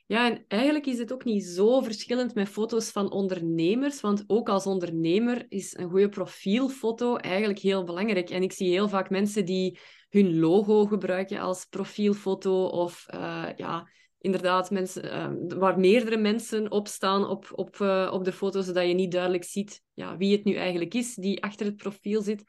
Ja, 0.06 0.30
en 0.30 0.46
eigenlijk 0.48 0.86
is 0.86 0.98
het 0.98 1.14
ook 1.14 1.24
niet 1.24 1.44
zo 1.44 1.82
verschillend 1.82 2.36
met 2.36 2.50
foto's 2.50 2.92
van 2.92 3.12
ondernemers, 3.12 4.02
want 4.02 4.24
ook 4.28 4.50
als 4.50 4.66
ondernemer 4.66 5.46
is 5.50 5.78
een 5.78 5.90
goede 5.90 6.10
profielfoto 6.10 7.16
eigenlijk 7.16 7.60
heel 7.60 7.84
belangrijk. 7.84 8.30
En 8.30 8.44
ik 8.44 8.52
zie 8.52 8.70
heel 8.70 8.90
vaak 8.90 9.10
mensen 9.10 9.46
die 9.46 9.80
hun 10.10 10.40
logo 10.40 10.86
gebruiken 10.86 11.40
als 11.40 11.66
profielfoto 11.66 12.66
of 12.66 13.06
uh, 13.14 13.48
ja, 13.56 13.90
inderdaad 14.20 14.72
mensen, 14.72 15.06
uh, 15.06 15.58
waar 15.60 15.80
meerdere 15.80 16.18
mensen 16.18 16.72
op 16.72 16.88
staan 16.88 17.28
op, 17.28 17.52
op, 17.56 17.78
uh, 17.78 18.10
op 18.14 18.24
de 18.24 18.32
foto, 18.32 18.62
zodat 18.62 18.88
je 18.88 18.94
niet 18.94 19.12
duidelijk 19.12 19.44
ziet 19.44 19.82
ja, 19.94 20.18
wie 20.18 20.32
het 20.36 20.44
nu 20.44 20.56
eigenlijk 20.56 20.94
is 20.94 21.16
die 21.16 21.44
achter 21.44 21.66
het 21.66 21.76
profiel 21.76 22.22
zit. 22.22 22.44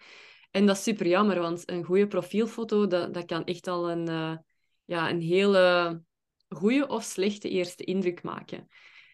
En 0.50 0.66
dat 0.66 0.76
is 0.76 0.82
super 0.82 1.06
jammer, 1.06 1.40
want 1.40 1.70
een 1.70 1.84
goede 1.84 2.06
profielfoto, 2.06 2.86
dat, 2.86 3.14
dat 3.14 3.24
kan 3.24 3.44
echt 3.44 3.66
al 3.66 3.90
een, 3.90 4.06
ja, 4.84 5.10
een 5.10 5.20
hele 5.20 6.02
goede 6.48 6.86
of 6.86 7.02
slechte 7.02 7.48
eerste 7.48 7.84
indruk 7.84 8.22
maken. 8.22 8.68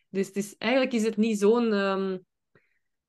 Dus 0.08 0.56
eigenlijk 0.58 0.92
is 0.92 1.04
het 1.04 1.16
niet 1.16 1.38
zo'n 1.38 1.72
um, 1.72 2.24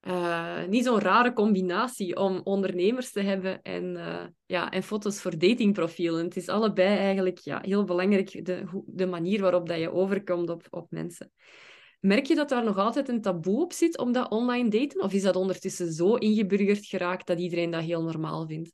uh, 0.01 0.65
niet 0.67 0.83
zo'n 0.83 0.99
rare 0.99 1.33
combinatie 1.33 2.15
om 2.15 2.41
ondernemers 2.43 3.11
te 3.11 3.21
hebben 3.21 3.61
en, 3.61 3.83
uh, 3.83 4.23
ja, 4.45 4.71
en 4.71 4.83
foto's 4.83 5.21
voor 5.21 5.37
datingprofielen. 5.37 6.23
Het 6.23 6.35
is 6.35 6.47
allebei 6.47 6.97
eigenlijk 6.97 7.37
ja, 7.37 7.59
heel 7.61 7.83
belangrijk, 7.83 8.45
de, 8.45 8.83
de 8.85 9.05
manier 9.05 9.41
waarop 9.41 9.67
dat 9.67 9.79
je 9.79 9.91
overkomt 9.91 10.49
op, 10.49 10.67
op 10.69 10.91
mensen. 10.91 11.31
Merk 11.99 12.25
je 12.25 12.35
dat 12.35 12.49
daar 12.49 12.63
nog 12.63 12.77
altijd 12.77 13.09
een 13.09 13.21
taboe 13.21 13.61
op 13.61 13.73
zit 13.73 13.97
om 13.97 14.11
dat 14.11 14.31
online 14.31 14.69
daten? 14.69 15.01
Of 15.01 15.13
is 15.13 15.21
dat 15.21 15.35
ondertussen 15.35 15.93
zo 15.93 16.15
ingeburgerd 16.15 16.85
geraakt 16.85 17.27
dat 17.27 17.39
iedereen 17.39 17.71
dat 17.71 17.83
heel 17.83 18.03
normaal 18.03 18.47
vindt? 18.47 18.71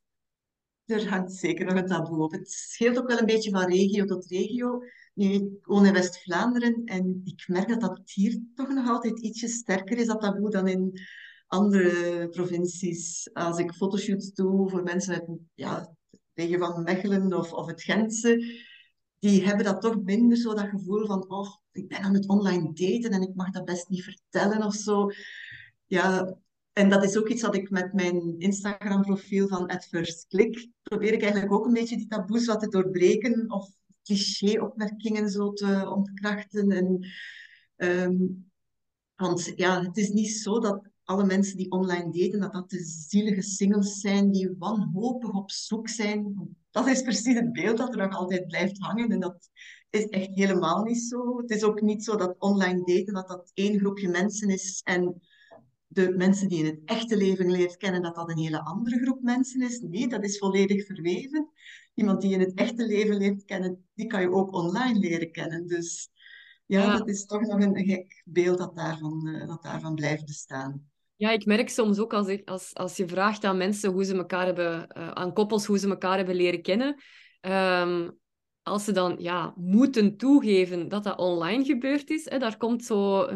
Er 0.87 1.09
hangt 1.09 1.33
zeker 1.33 1.65
nog 1.65 1.75
een 1.75 1.85
taboe 1.85 2.23
op. 2.23 2.31
Het 2.31 2.51
scheelt 2.51 2.97
ook 2.97 3.07
wel 3.07 3.19
een 3.19 3.25
beetje 3.25 3.51
van 3.51 3.65
regio 3.65 4.05
tot 4.05 4.25
regio. 4.25 4.83
Nu, 5.13 5.25
ik 5.31 5.43
woon 5.61 5.85
in 5.85 5.93
West-Vlaanderen 5.93 6.81
en 6.85 7.21
ik 7.23 7.43
merk 7.47 7.67
dat 7.67 7.81
dat 7.81 8.01
hier 8.05 8.39
toch 8.55 8.69
nog 8.69 8.89
altijd 8.89 9.19
ietsje 9.19 9.47
sterker 9.47 9.97
is, 9.97 10.05
dat 10.05 10.21
taboe, 10.21 10.49
dan 10.49 10.67
in 10.67 10.99
andere 11.47 12.29
provincies. 12.29 13.29
Als 13.33 13.57
ik 13.57 13.73
fotoshoots 13.73 14.33
doe 14.33 14.69
voor 14.69 14.83
mensen 14.83 15.13
uit 15.13 15.39
ja, 15.53 15.95
de 16.09 16.19
regio 16.33 16.57
van 16.57 16.83
Mechelen 16.83 17.33
of, 17.33 17.53
of 17.53 17.67
het 17.67 17.81
Gentse, 17.81 18.63
die 19.19 19.45
hebben 19.45 19.65
dat 19.65 19.81
toch 19.81 20.03
minder 20.03 20.37
zo, 20.37 20.53
dat 20.53 20.69
gevoel 20.69 21.05
van, 21.05 21.29
oh, 21.29 21.55
ik 21.71 21.87
ben 21.87 22.01
aan 22.01 22.13
het 22.13 22.27
online 22.27 22.73
daten 22.73 23.11
en 23.11 23.21
ik 23.21 23.35
mag 23.35 23.51
dat 23.51 23.65
best 23.65 23.89
niet 23.89 24.03
vertellen 24.03 24.63
of 24.63 24.73
zo. 24.73 25.09
Ja, 25.85 26.37
en 26.77 26.89
dat 26.89 27.03
is 27.03 27.17
ook 27.17 27.27
iets 27.27 27.41
wat 27.41 27.55
ik 27.55 27.69
met 27.69 27.93
mijn 27.93 28.39
Instagram-profiel 28.39 29.47
van 29.47 29.67
At 29.67 29.85
First 29.85 30.27
Click 30.27 30.69
probeer 30.83 31.13
ik 31.13 31.21
eigenlijk 31.21 31.51
ook 31.53 31.65
een 31.65 31.73
beetje 31.73 31.97
die 31.97 32.07
taboes 32.07 32.45
wat 32.45 32.59
te 32.59 32.67
doorbreken 32.67 33.51
of 33.51 33.69
cliché-opmerkingen 34.03 35.29
zo 35.29 35.53
te 35.53 35.89
ontkrachten. 35.89 36.71
En, 36.71 37.07
um, 37.75 38.51
want 39.15 39.53
ja, 39.55 39.83
het 39.83 39.97
is 39.97 40.09
niet 40.09 40.29
zo 40.29 40.59
dat 40.59 40.89
alle 41.03 41.25
mensen 41.25 41.57
die 41.57 41.71
online 41.71 42.11
daten, 42.11 42.39
dat 42.39 42.53
dat 42.53 42.69
de 42.69 42.83
zielige 42.83 43.41
singles 43.41 43.99
zijn 43.99 44.31
die 44.31 44.55
wanhopig 44.57 45.31
op 45.31 45.51
zoek 45.51 45.89
zijn. 45.89 46.55
Dat 46.71 46.87
is 46.87 47.01
precies 47.01 47.35
het 47.35 47.53
beeld 47.53 47.77
dat 47.77 47.95
er 47.95 48.07
nog 48.07 48.15
altijd 48.15 48.47
blijft 48.47 48.79
hangen. 48.79 49.09
En 49.09 49.19
dat 49.19 49.49
is 49.89 50.05
echt 50.05 50.29
helemaal 50.33 50.83
niet 50.83 51.01
zo. 51.01 51.37
Het 51.37 51.49
is 51.49 51.63
ook 51.63 51.81
niet 51.81 52.03
zo 52.03 52.15
dat 52.15 52.35
online 52.39 52.83
daten 52.83 53.13
dat 53.13 53.27
dat 53.27 53.51
één 53.53 53.79
groepje 53.79 54.09
mensen 54.09 54.49
is 54.49 54.81
en 54.83 55.21
de 55.97 56.13
mensen 56.15 56.47
die 56.47 56.59
in 56.59 56.65
het 56.65 56.81
echte 56.85 57.17
leven 57.17 57.51
leert 57.51 57.77
kennen, 57.77 58.01
dat 58.01 58.15
dat 58.15 58.29
een 58.29 58.37
hele 58.37 58.63
andere 58.63 58.99
groep 58.99 59.21
mensen 59.21 59.61
is. 59.61 59.79
Nee, 59.79 60.07
dat 60.07 60.23
is 60.23 60.37
volledig 60.37 60.85
verweven. 60.85 61.49
Iemand 61.93 62.21
die 62.21 62.33
in 62.33 62.39
het 62.39 62.53
echte 62.53 62.85
leven 62.85 63.17
leert 63.17 63.45
kennen, 63.45 63.85
die 63.93 64.07
kan 64.07 64.21
je 64.21 64.31
ook 64.31 64.53
online 64.53 64.99
leren 64.99 65.31
kennen. 65.31 65.67
Dus 65.67 66.09
ja, 66.65 66.97
dat 66.97 67.07
is 67.07 67.25
toch 67.25 67.41
nog 67.41 67.61
een, 67.61 67.85
gek 67.85 68.21
beeld 68.25 68.57
dat 68.57 68.75
daarvan, 68.75 69.27
uh, 69.27 69.47
dat 69.47 69.63
daarvan 69.63 69.95
blijft 69.95 70.25
bestaan. 70.25 70.89
Ja, 71.15 71.31
ik 71.31 71.45
merk 71.45 71.69
soms 71.69 71.99
ook 71.99 72.13
als, 72.13 72.27
ik, 72.27 72.49
als, 72.49 72.73
als 72.73 72.97
je 72.97 73.07
vraagt 73.07 73.43
aan 73.43 73.57
mensen 73.57 73.91
hoe 73.91 74.05
ze 74.05 74.15
elkaar 74.15 74.45
hebben, 74.45 74.87
uh, 74.97 75.11
aan 75.11 75.33
koppels 75.33 75.65
hoe 75.65 75.79
ze 75.79 75.89
elkaar 75.89 76.17
hebben 76.17 76.35
leren 76.35 76.61
kennen, 76.61 77.01
um, 77.41 78.17
als 78.67 78.83
ze 78.83 78.91
dan 78.91 79.15
ja, 79.19 79.53
moeten 79.55 80.17
toegeven 80.17 80.87
dat 80.87 81.03
dat 81.03 81.17
online 81.17 81.65
gebeurd 81.65 82.09
is, 82.09 82.29
hè, 82.29 82.37
daar 82.37 82.57
komt 82.57 82.83
zo, 82.83 83.27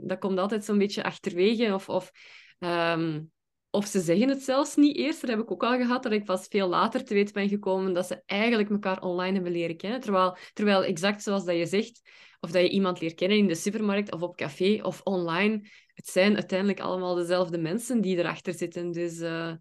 dat 0.00 0.18
komt 0.18 0.38
altijd 0.38 0.64
zo'n 0.64 0.78
beetje 0.78 1.02
achterwege. 1.02 1.74
Of, 1.74 1.88
of, 1.88 2.10
um, 2.58 3.30
of 3.70 3.86
ze 3.86 4.00
zeggen 4.00 4.28
het 4.28 4.42
zelfs 4.42 4.76
niet 4.76 4.96
eerst. 4.96 5.20
Dat 5.20 5.30
heb 5.30 5.40
ik 5.40 5.50
ook 5.50 5.62
al 5.62 5.76
gehad, 5.76 6.02
dat 6.02 6.12
ik 6.12 6.24
pas 6.24 6.46
veel 6.48 6.68
later 6.68 7.04
te 7.04 7.14
weten 7.14 7.34
ben 7.34 7.48
gekomen 7.48 7.92
dat 7.92 8.06
ze 8.06 8.22
eigenlijk 8.26 8.70
elkaar 8.70 9.02
online 9.02 9.34
hebben 9.34 9.52
leren 9.52 9.76
kennen. 9.76 10.00
Terwijl, 10.00 10.36
terwijl 10.52 10.84
exact 10.84 11.22
zoals 11.22 11.44
dat 11.44 11.56
je 11.56 11.66
zegt, 11.66 12.00
of 12.40 12.50
dat 12.50 12.62
je 12.62 12.68
iemand 12.68 13.00
leert 13.00 13.14
kennen 13.14 13.38
in 13.38 13.46
de 13.46 13.54
supermarkt 13.54 14.12
of 14.12 14.22
op 14.22 14.36
café 14.36 14.78
of 14.82 15.00
online, 15.02 15.68
het 15.94 16.06
zijn 16.06 16.34
uiteindelijk 16.34 16.80
allemaal 16.80 17.14
dezelfde 17.14 17.58
mensen 17.58 18.00
die 18.00 18.16
erachter 18.16 18.54
zitten. 18.54 18.90
Dus 18.90 19.18
uh, 19.18 19.52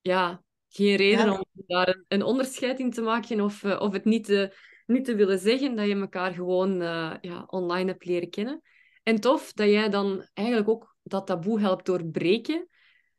ja, 0.00 0.42
geen 0.76 0.96
reden 0.96 1.30
om 1.30 1.44
daar 1.66 2.04
een, 2.08 2.22
onderscheid 2.22 2.78
in 2.78 2.90
te 2.90 3.02
maken 3.02 3.40
of, 3.40 3.62
uh, 3.62 3.80
of 3.80 3.92
het 3.92 4.04
niet 4.04 4.24
te, 4.24 4.54
niet 4.86 5.04
te 5.04 5.14
willen 5.14 5.38
zeggen 5.38 5.76
dat 5.76 5.86
je 5.86 5.94
elkaar 5.94 6.32
gewoon 6.32 6.82
uh, 6.82 7.14
ja, 7.20 7.44
online 7.46 7.90
hebt 7.90 8.04
leren 8.04 8.30
kennen. 8.30 8.62
En 9.02 9.20
tof 9.20 9.52
dat 9.52 9.68
jij 9.68 9.88
dan 9.88 10.28
eigenlijk 10.32 10.68
ook 10.68 10.96
dat 11.02 11.26
taboe 11.26 11.60
helpt 11.60 11.86
doorbreken. 11.86 12.68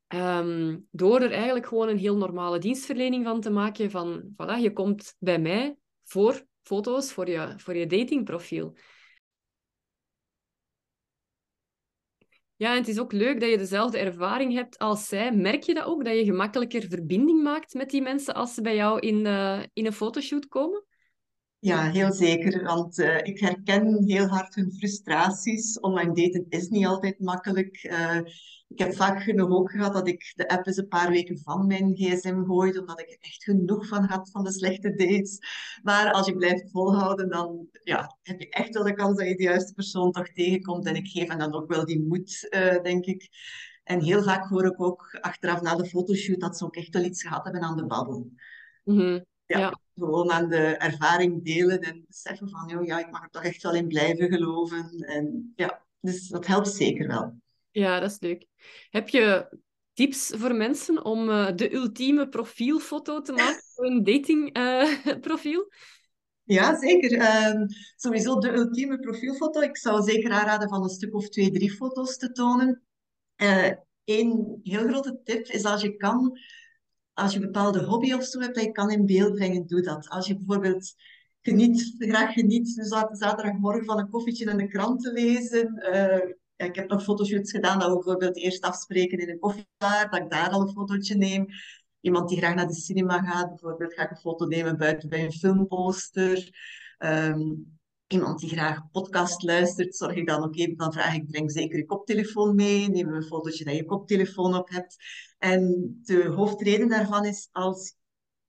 Um, 0.07 0.87
door 0.91 1.21
er 1.21 1.31
eigenlijk 1.31 1.65
gewoon 1.65 1.89
een 1.89 1.97
heel 1.97 2.17
normale 2.17 2.59
dienstverlening 2.59 3.25
van 3.25 3.41
te 3.41 3.49
maken. 3.49 3.91
Van, 3.91 4.23
voilà, 4.33 4.61
je 4.61 4.73
komt 4.73 5.15
bij 5.19 5.39
mij 5.39 5.75
voor 6.03 6.45
foto's, 6.63 7.11
voor 7.11 7.29
je, 7.29 7.53
voor 7.57 7.75
je 7.75 7.87
datingprofiel. 7.87 8.75
Ja, 12.57 12.71
en 12.71 12.77
het 12.77 12.87
is 12.87 12.99
ook 12.99 13.11
leuk 13.11 13.39
dat 13.39 13.49
je 13.49 13.57
dezelfde 13.57 13.97
ervaring 13.97 14.53
hebt 14.53 14.77
als 14.77 15.07
zij. 15.07 15.31
Merk 15.31 15.63
je 15.63 15.73
dat 15.73 15.85
ook, 15.85 16.05
dat 16.05 16.15
je 16.15 16.23
gemakkelijker 16.23 16.83
verbinding 16.89 17.43
maakt 17.43 17.73
met 17.73 17.89
die 17.89 18.01
mensen 18.01 18.33
als 18.33 18.53
ze 18.53 18.61
bij 18.61 18.75
jou 18.75 18.99
in, 18.99 19.25
uh, 19.25 19.59
in 19.73 19.85
een 19.85 19.93
fotoshoot 19.93 20.47
komen? 20.47 20.85
Ja, 21.59 21.91
heel 21.91 22.11
zeker. 22.11 22.63
Want 22.63 22.99
uh, 22.99 23.17
ik 23.17 23.39
herken 23.39 24.03
heel 24.03 24.27
hard 24.27 24.55
hun 24.55 24.73
frustraties. 24.73 25.79
Online 25.79 26.13
daten 26.13 26.45
is 26.49 26.67
niet 26.67 26.85
altijd 26.85 27.19
makkelijk. 27.19 27.83
Uh, 27.83 28.19
ik 28.67 28.79
heb 28.79 28.93
vaak 28.93 29.21
genoeg 29.21 29.49
ook 29.49 29.71
gehad 29.71 29.93
dat 29.93 30.07
ik 30.07 30.33
de 30.35 30.47
app 30.47 30.67
eens 30.67 30.77
een 30.77 30.87
paar 30.87 31.09
weken 31.09 31.39
van 31.39 31.67
mijn 31.67 31.95
gsm 31.95 32.43
gooide, 32.43 32.79
omdat 32.79 32.99
ik 32.99 33.09
er 33.09 33.17
echt 33.19 33.43
genoeg 33.43 33.87
van 33.87 34.03
had 34.03 34.29
van 34.31 34.43
de 34.43 34.51
slechte 34.51 34.95
dates. 34.95 35.39
Maar 35.83 36.11
als 36.11 36.25
je 36.25 36.35
blijft 36.35 36.71
volhouden, 36.71 37.29
dan 37.29 37.67
ja, 37.83 38.17
heb 38.21 38.39
je 38.39 38.49
echt 38.49 38.73
wel 38.73 38.83
de 38.83 38.93
kans 38.93 39.17
dat 39.17 39.27
je 39.27 39.35
de 39.35 39.43
juiste 39.43 39.73
persoon 39.73 40.11
toch 40.11 40.27
tegenkomt. 40.27 40.85
En 40.85 40.95
ik 40.95 41.07
geef 41.07 41.27
hen 41.27 41.39
dan 41.39 41.53
ook 41.53 41.67
wel 41.67 41.85
die 41.85 42.05
moed, 42.07 42.47
uh, 42.49 42.81
denk 42.81 43.05
ik. 43.05 43.29
En 43.83 44.01
heel 44.01 44.23
vaak 44.23 44.49
hoor 44.49 44.65
ik 44.65 44.81
ook 44.81 45.17
achteraf 45.21 45.61
na 45.61 45.75
de 45.75 45.85
fotoshoot 45.85 46.39
dat 46.39 46.57
ze 46.57 46.65
ook 46.65 46.75
echt 46.75 46.93
wel 46.93 47.03
iets 47.03 47.23
gehad 47.23 47.43
hebben 47.43 47.61
aan 47.61 47.77
de 47.77 47.85
babbel. 47.85 48.31
Mm 48.83 48.97
-hmm. 48.97 49.25
ja, 49.45 49.59
ja, 49.59 49.79
gewoon 49.95 50.31
aan 50.31 50.49
de 50.49 50.65
ervaring 50.65 51.43
delen 51.43 51.79
en 51.79 52.03
beseffen 52.07 52.49
van, 52.49 52.69
joh, 52.69 52.85
ja, 52.85 52.99
ik 52.99 53.11
mag 53.11 53.23
er 53.23 53.29
toch 53.29 53.43
echt 53.43 53.63
wel 53.63 53.75
in 53.75 53.87
blijven 53.87 54.29
geloven. 54.29 54.89
En 54.89 55.53
ja, 55.55 55.85
dus 55.99 56.27
dat 56.27 56.47
helpt 56.47 56.67
zeker 56.67 57.07
wel. 57.07 57.43
Ja, 57.75 57.99
dat 57.99 58.11
is 58.11 58.19
leuk. 58.19 58.45
Heb 58.89 59.09
je 59.09 59.57
tips 59.93 60.33
voor 60.35 60.55
mensen 60.55 61.05
om 61.05 61.29
uh, 61.29 61.51
de 61.55 61.73
ultieme 61.73 62.29
profielfoto 62.29 63.21
te 63.21 63.31
maken 63.31 63.63
voor 63.75 63.85
een 63.85 64.03
datingprofiel? 64.03 65.67
Uh, 66.45 66.55
ja, 66.55 66.77
zeker. 66.79 67.11
Um, 67.55 67.67
sowieso 67.95 68.39
de 68.39 68.53
ultieme 68.53 68.99
profielfoto. 68.99 69.61
Ik 69.61 69.77
zou 69.77 70.01
zeker 70.01 70.31
aanraden 70.31 70.69
van 70.69 70.83
een 70.83 70.89
stuk 70.89 71.15
of 71.15 71.29
twee, 71.29 71.51
drie 71.51 71.71
foto's 71.71 72.17
te 72.17 72.31
tonen. 72.31 72.83
Eén 74.05 74.59
heel 74.63 74.87
grote 74.87 75.19
tip 75.23 75.47
is 75.47 75.63
als 75.63 75.81
je 75.81 75.95
kan, 75.95 76.39
als 77.13 77.33
je 77.33 77.39
een 77.39 77.45
bepaalde 77.45 77.83
hobby 77.83 78.13
of 78.13 78.23
zo 78.23 78.39
hebt 78.39 78.55
dat 78.55 78.63
je 78.63 78.71
kan 78.71 78.91
in 78.91 79.05
beeld 79.05 79.33
brengen, 79.33 79.67
doe 79.67 79.81
dat. 79.81 80.09
Als 80.09 80.27
je 80.27 80.37
bijvoorbeeld 80.37 80.93
geniet, 81.41 81.95
graag 81.97 82.33
geniet, 82.33 82.87
zaterdagmorgen 83.11 83.85
van 83.85 83.99
een 83.99 84.09
koffietje 84.09 84.49
en 84.49 84.57
de 84.57 84.67
krant 84.67 85.03
te 85.03 85.11
lezen, 85.11 85.73
ja, 86.55 86.65
ik 86.65 86.75
heb 86.75 86.89
nog 86.89 87.03
fotoshoots 87.03 87.51
gedaan 87.51 87.79
dat 87.79 87.87
we 87.87 87.93
bijvoorbeeld 87.93 88.37
eerst 88.37 88.63
afspreken 88.63 89.17
in 89.17 89.29
een 89.29 89.39
koffiebar, 89.39 90.09
dat 90.09 90.19
ik 90.19 90.29
daar 90.29 90.49
al 90.49 90.61
een 90.61 90.73
fotootje 90.73 91.15
neem. 91.15 91.45
Iemand 92.01 92.29
die 92.29 92.37
graag 92.37 92.55
naar 92.55 92.67
de 92.67 92.73
cinema 92.73 93.19
gaat, 93.19 93.49
bijvoorbeeld 93.49 93.93
ga 93.93 94.03
ik 94.03 94.11
een 94.11 94.17
foto 94.17 94.45
nemen 94.45 94.77
buiten 94.77 95.09
bij 95.09 95.23
een 95.23 95.31
filmposter. 95.31 96.49
Um, 96.99 97.77
iemand 98.07 98.39
die 98.39 98.49
graag 98.49 98.91
podcast 98.91 99.43
luistert, 99.43 99.95
zorg 99.95 100.15
ik 100.15 100.27
dan 100.27 100.43
ook 100.43 100.55
even, 100.55 100.77
dan 100.77 100.93
vraag 100.93 101.15
ik, 101.15 101.27
breng 101.27 101.51
zeker 101.51 101.77
je 101.77 101.85
koptelefoon 101.85 102.55
mee, 102.55 102.89
neem 102.89 103.13
een 103.13 103.23
fotootje 103.23 103.65
dat 103.65 103.75
je 103.75 103.85
koptelefoon 103.85 104.55
op 104.55 104.69
hebt. 104.69 104.95
En 105.37 105.93
de 106.03 106.23
hoofdreden 106.23 106.87
daarvan 106.87 107.25
is, 107.25 107.49
als, 107.51 107.95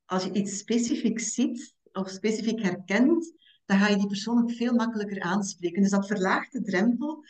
als 0.04 0.24
je 0.24 0.32
iets 0.32 0.58
specifiek 0.58 1.20
ziet 1.20 1.74
of 1.92 2.10
specifiek 2.10 2.62
herkent, 2.62 3.32
dan 3.64 3.78
ga 3.78 3.88
je 3.88 3.96
die 3.96 4.06
persoon 4.06 4.42
ook 4.42 4.52
veel 4.52 4.74
makkelijker 4.74 5.20
aanspreken. 5.20 5.82
Dus 5.82 5.90
dat 5.90 6.06
verlaagt 6.06 6.52
de 6.52 6.62
drempel 6.62 7.24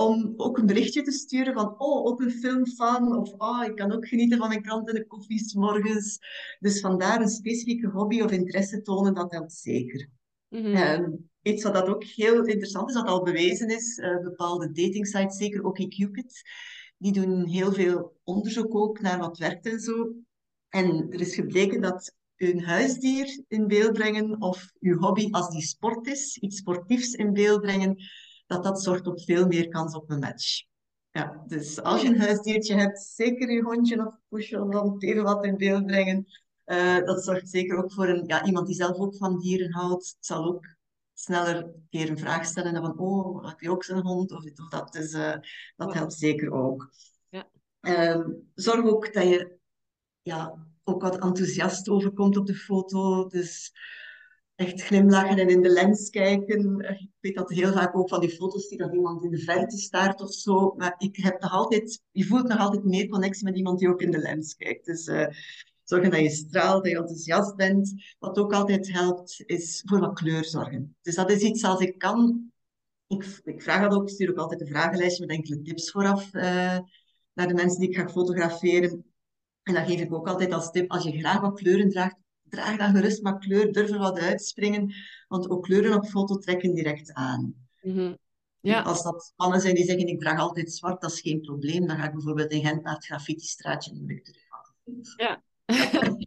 om 0.00 0.34
ook 0.36 0.58
een 0.58 0.66
berichtje 0.66 1.02
te 1.02 1.10
sturen 1.10 1.54
van, 1.54 1.78
oh, 1.78 2.06
ook 2.06 2.20
een 2.20 2.30
filmfan, 2.30 3.16
of 3.16 3.32
oh, 3.36 3.64
ik 3.64 3.76
kan 3.76 3.92
ook 3.92 4.08
genieten 4.08 4.38
van 4.38 4.48
mijn 4.48 4.62
krant 4.62 4.88
en 4.88 4.94
de 4.94 5.06
koffies 5.06 5.54
morgens. 5.54 6.18
Dus 6.58 6.80
vandaar 6.80 7.20
een 7.20 7.28
specifieke 7.28 7.88
hobby 7.88 8.20
of 8.20 8.30
interesse 8.30 8.82
tonen, 8.82 9.14
dat 9.14 9.32
helpt 9.32 9.52
zeker. 9.52 10.08
Mm 10.48 10.64
-hmm. 10.64 11.28
iets 11.42 11.62
wat 11.62 11.74
dat 11.74 11.86
ook 11.86 12.04
heel 12.04 12.44
interessant 12.44 12.88
is, 12.88 12.94
dat 12.94 13.06
al 13.06 13.22
bewezen 13.22 13.68
is, 13.68 13.98
uh, 13.98 14.22
bepaalde 14.22 14.72
datingsites, 14.72 15.36
zeker 15.36 15.64
ook 15.64 15.88
Cupid, 15.88 16.42
die 16.96 17.12
doen 17.12 17.46
heel 17.46 17.72
veel 17.72 18.16
onderzoek 18.24 18.74
ook 18.74 19.00
naar 19.00 19.18
wat 19.18 19.38
werkt 19.38 19.66
en 19.66 19.80
zo. 19.80 20.12
En 20.68 21.06
er 21.10 21.20
is 21.20 21.34
gebleken 21.34 21.80
dat 21.80 22.14
een 22.36 22.60
huisdier 22.60 23.44
in 23.48 23.66
beeld 23.66 23.92
brengen 23.92 24.42
of 24.42 24.70
uw 24.80 24.98
hobby, 24.98 25.28
als 25.30 25.50
die 25.50 25.62
sport 25.62 26.06
is, 26.06 26.38
iets 26.38 26.56
sportiefs 26.56 27.12
in 27.12 27.32
beeld 27.32 27.60
brengen, 27.60 27.96
dat 28.50 28.64
dat 28.64 28.82
zorgt 28.82 29.06
op 29.06 29.22
veel 29.22 29.46
meer 29.46 29.68
kans 29.68 29.94
op 29.94 30.10
een 30.10 30.18
match. 30.18 30.62
Ja, 31.10 31.44
dus 31.46 31.82
als 31.82 32.02
je 32.02 32.08
een 32.08 32.20
huisdiertje 32.20 32.74
hebt, 32.74 33.00
zeker 33.00 33.50
je 33.50 33.62
hondje 33.62 34.06
of 34.06 34.14
poesje 34.28 34.62
of 34.62 34.70
dan 34.70 34.96
even 34.98 35.22
wat 35.22 35.44
in 35.44 35.56
beeld 35.56 35.86
brengen. 35.86 36.26
Uh, 36.66 37.04
dat 37.04 37.24
zorgt 37.24 37.48
zeker 37.48 37.76
ook 37.76 37.92
voor 37.92 38.08
een, 38.08 38.24
ja, 38.26 38.44
iemand 38.44 38.66
die 38.66 38.76
zelf 38.76 38.96
ook 38.96 39.16
van 39.16 39.38
dieren 39.38 39.72
houdt. 39.72 40.06
Het 40.16 40.26
zal 40.26 40.44
ook 40.44 40.66
sneller 41.12 41.56
een 41.56 41.86
keer 41.90 42.10
een 42.10 42.18
vraag 42.18 42.44
stellen 42.44 42.72
dan 42.72 42.82
van, 42.82 42.98
oh, 42.98 43.48
heb 43.48 43.60
je 43.60 43.70
ook 43.70 43.84
zo'n 43.84 44.06
hond 44.06 44.32
of 44.32 44.42
dit 44.42 44.60
of 44.60 44.68
dat. 44.68 44.92
Dus 44.92 45.12
uh, 45.12 45.36
dat 45.76 45.94
helpt 45.94 46.12
zeker 46.12 46.52
ook. 46.52 46.90
Ja. 47.28 47.48
Uh, 47.80 48.26
zorg 48.54 48.84
ook 48.84 49.12
dat 49.12 49.24
je 49.24 49.58
ja, 50.22 50.66
ook 50.84 51.02
wat 51.02 51.18
enthousiast 51.18 51.88
overkomt 51.88 52.36
op 52.36 52.46
de 52.46 52.54
foto. 52.54 53.26
Dus 53.26 53.72
echt 54.60 54.82
glimlachen 54.82 55.38
en 55.38 55.48
in 55.48 55.62
de 55.62 55.68
lens 55.68 56.10
kijken. 56.10 56.78
Ik 56.78 57.10
weet 57.20 57.34
dat 57.34 57.50
heel 57.50 57.72
vaak 57.72 57.96
ook 57.96 58.08
van 58.08 58.20
die 58.20 58.30
foto's 58.30 58.68
die 58.68 58.78
dat 58.78 58.94
iemand 58.94 59.24
in 59.24 59.30
de 59.30 59.38
verte 59.38 59.78
staart 59.78 60.20
of 60.20 60.32
zo. 60.32 60.74
Maar 60.76 60.94
ik 60.98 61.16
heb 61.16 61.42
altijd, 61.42 62.02
je 62.10 62.24
voelt 62.24 62.48
nog 62.48 62.58
altijd 62.58 62.84
meer 62.84 63.08
connectie 63.08 63.44
met 63.44 63.56
iemand 63.56 63.78
die 63.78 63.88
ook 63.88 64.00
in 64.00 64.10
de 64.10 64.18
lens 64.18 64.54
kijkt. 64.54 64.86
Dus 64.86 65.06
uh, 65.06 65.26
zorgen 65.84 66.10
dat 66.10 66.20
je 66.20 66.30
straalt, 66.30 66.82
dat 66.82 66.92
je 66.92 66.98
enthousiast 66.98 67.56
bent. 67.56 67.92
Wat 68.18 68.38
ook 68.38 68.52
altijd 68.52 68.92
helpt, 68.92 69.42
is 69.46 69.82
voor 69.86 70.00
wat 70.00 70.14
kleur 70.14 70.44
zorgen. 70.44 70.96
Dus 71.02 71.14
dat 71.14 71.30
is 71.30 71.42
iets 71.42 71.64
als 71.64 71.80
ik 71.80 71.98
kan. 71.98 72.50
Ik, 73.06 73.40
ik 73.44 73.62
vraag 73.62 73.82
dat 73.82 73.98
ook, 73.98 74.02
ik 74.02 74.14
stuur 74.14 74.30
ook 74.30 74.38
altijd 74.38 74.60
een 74.60 74.66
vragenlijstje 74.66 75.26
met 75.26 75.36
enkele 75.36 75.62
tips 75.62 75.90
vooraf 75.90 76.34
uh, 76.34 76.42
naar 77.32 77.48
de 77.48 77.54
mensen 77.54 77.80
die 77.80 77.88
ik 77.88 77.96
ga 77.96 78.08
fotograferen. 78.08 79.04
En 79.62 79.74
dan 79.74 79.86
geef 79.86 80.00
ik 80.00 80.12
ook 80.12 80.28
altijd 80.28 80.52
als 80.52 80.70
tip, 80.70 80.90
als 80.90 81.04
je 81.04 81.18
graag 81.18 81.40
wat 81.40 81.54
kleuren 81.54 81.88
draagt, 81.88 82.16
draag 82.50 82.76
dan 82.76 82.94
gerust 82.94 83.22
maar 83.22 83.38
kleur, 83.38 83.72
durf 83.72 83.90
er 83.90 83.98
wat 83.98 84.18
uitspringen, 84.18 84.94
want 85.28 85.50
ook 85.50 85.62
kleuren 85.62 85.94
op 85.94 86.06
foto 86.06 86.38
trekken 86.38 86.74
direct 86.74 87.12
aan. 87.12 87.54
Mm 87.82 87.94
-hmm. 87.94 88.18
ja. 88.60 88.82
Als 88.82 89.02
dat 89.02 89.32
mannen 89.36 89.60
zijn 89.60 89.74
die 89.74 89.84
zeggen, 89.84 90.06
ik 90.06 90.20
draag 90.20 90.38
altijd 90.38 90.72
zwart, 90.72 91.00
dat 91.00 91.12
is 91.12 91.20
geen 91.20 91.40
probleem. 91.40 91.86
Dan 91.86 91.96
ga 91.96 92.04
ik 92.04 92.12
bijvoorbeeld 92.12 92.52
in 92.52 92.64
Gent 92.66 92.82
naar 92.82 92.94
het 92.94 93.06
graffiti-straatje 93.06 93.90
en 93.90 94.08
ik 94.08 94.24
terug 94.24 94.42
Ja. 95.16 95.42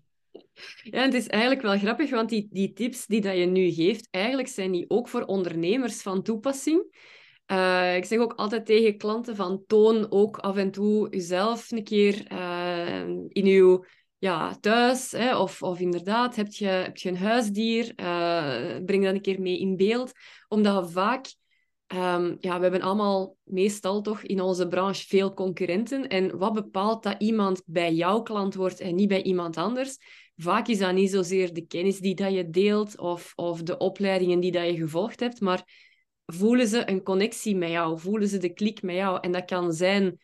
ja, 0.84 1.02
het 1.02 1.14
is 1.14 1.28
eigenlijk 1.28 1.62
wel 1.62 1.78
grappig, 1.78 2.10
want 2.10 2.30
die, 2.30 2.48
die 2.52 2.74
tips 2.74 3.06
die 3.06 3.22
dat 3.22 3.38
je 3.38 3.46
nu 3.46 3.72
geeft, 3.72 4.08
eigenlijk 4.12 4.48
zijn 4.48 4.72
die 4.72 4.90
ook 4.90 5.08
voor 5.08 5.26
ondernemers 5.26 6.02
van 6.02 6.24
toepassing. 6.24 7.12
Uh, 7.48 7.96
ik 7.96 8.06
zeg 8.06 8.20
ook 8.20 8.34
altijd 8.34 8.66
tegen 8.66 8.98
klanten 8.98 9.36
van 9.36 9.64
toon 9.68 10.12
ook 10.12 10.38
af 10.38 10.56
en 10.56 10.72
toe 10.72 11.10
jezelf 11.10 11.72
een 11.72 11.84
keer 11.84 12.32
uh, 12.32 13.08
in 13.28 13.46
uw 13.46 13.86
ja, 14.24 14.56
thuis, 14.60 15.14
of, 15.14 15.62
of 15.62 15.80
inderdaad, 15.80 16.36
heb 16.36 16.52
je, 16.52 16.66
heb 16.66 16.98
je 16.98 17.10
een 17.10 17.18
huisdier, 17.18 17.94
uh, 17.96 18.84
breng 18.86 19.04
dat 19.04 19.14
een 19.14 19.22
keer 19.22 19.42
mee 19.42 19.60
in 19.60 19.76
beeld. 19.76 20.12
Omdat 20.48 20.92
vaak, 20.92 21.34
um, 21.88 22.38
ja, 22.40 22.56
we 22.56 22.62
hebben 22.62 22.82
allemaal 22.82 23.36
meestal 23.44 24.02
toch 24.02 24.22
in 24.22 24.42
onze 24.42 24.68
branche 24.68 25.08
veel 25.08 25.34
concurrenten. 25.34 26.08
En 26.08 26.38
wat 26.38 26.54
bepaalt 26.54 27.04
dat 27.04 27.16
iemand 27.18 27.62
bij 27.66 27.94
jouw 27.94 28.22
klant 28.22 28.56
wordt 28.56 28.80
en 28.80 28.96
niet 28.96 29.08
bij 29.08 29.24
iemand 29.24 29.58
anders? 29.58 29.98
Vaak 30.36 30.68
is 30.68 30.78
dat 30.78 30.94
niet 30.94 31.12
zozeer 31.12 31.54
de 31.54 31.66
kennis 31.66 32.00
die 32.00 32.16
dat 32.16 32.34
je 32.34 32.50
deelt 32.50 33.00
of, 33.00 33.34
of 33.36 33.64
de 33.64 33.78
opleidingen 33.78 34.40
die 34.40 34.52
dat 34.52 34.66
je 34.66 34.76
gevolgd 34.76 35.20
hebt, 35.20 35.42
maar 35.42 35.64
voelen 36.26 36.68
ze 36.68 36.90
een 36.90 37.04
connectie 37.04 37.56
met 37.56 37.70
jou, 37.70 38.00
voelen 38.00 38.28
ze 38.28 38.38
de 38.38 38.54
klik 38.54 38.82
met 38.82 38.96
jou. 38.96 39.18
En 39.22 39.32
dat 39.32 39.46
kan 39.46 39.74
zijn 39.74 40.18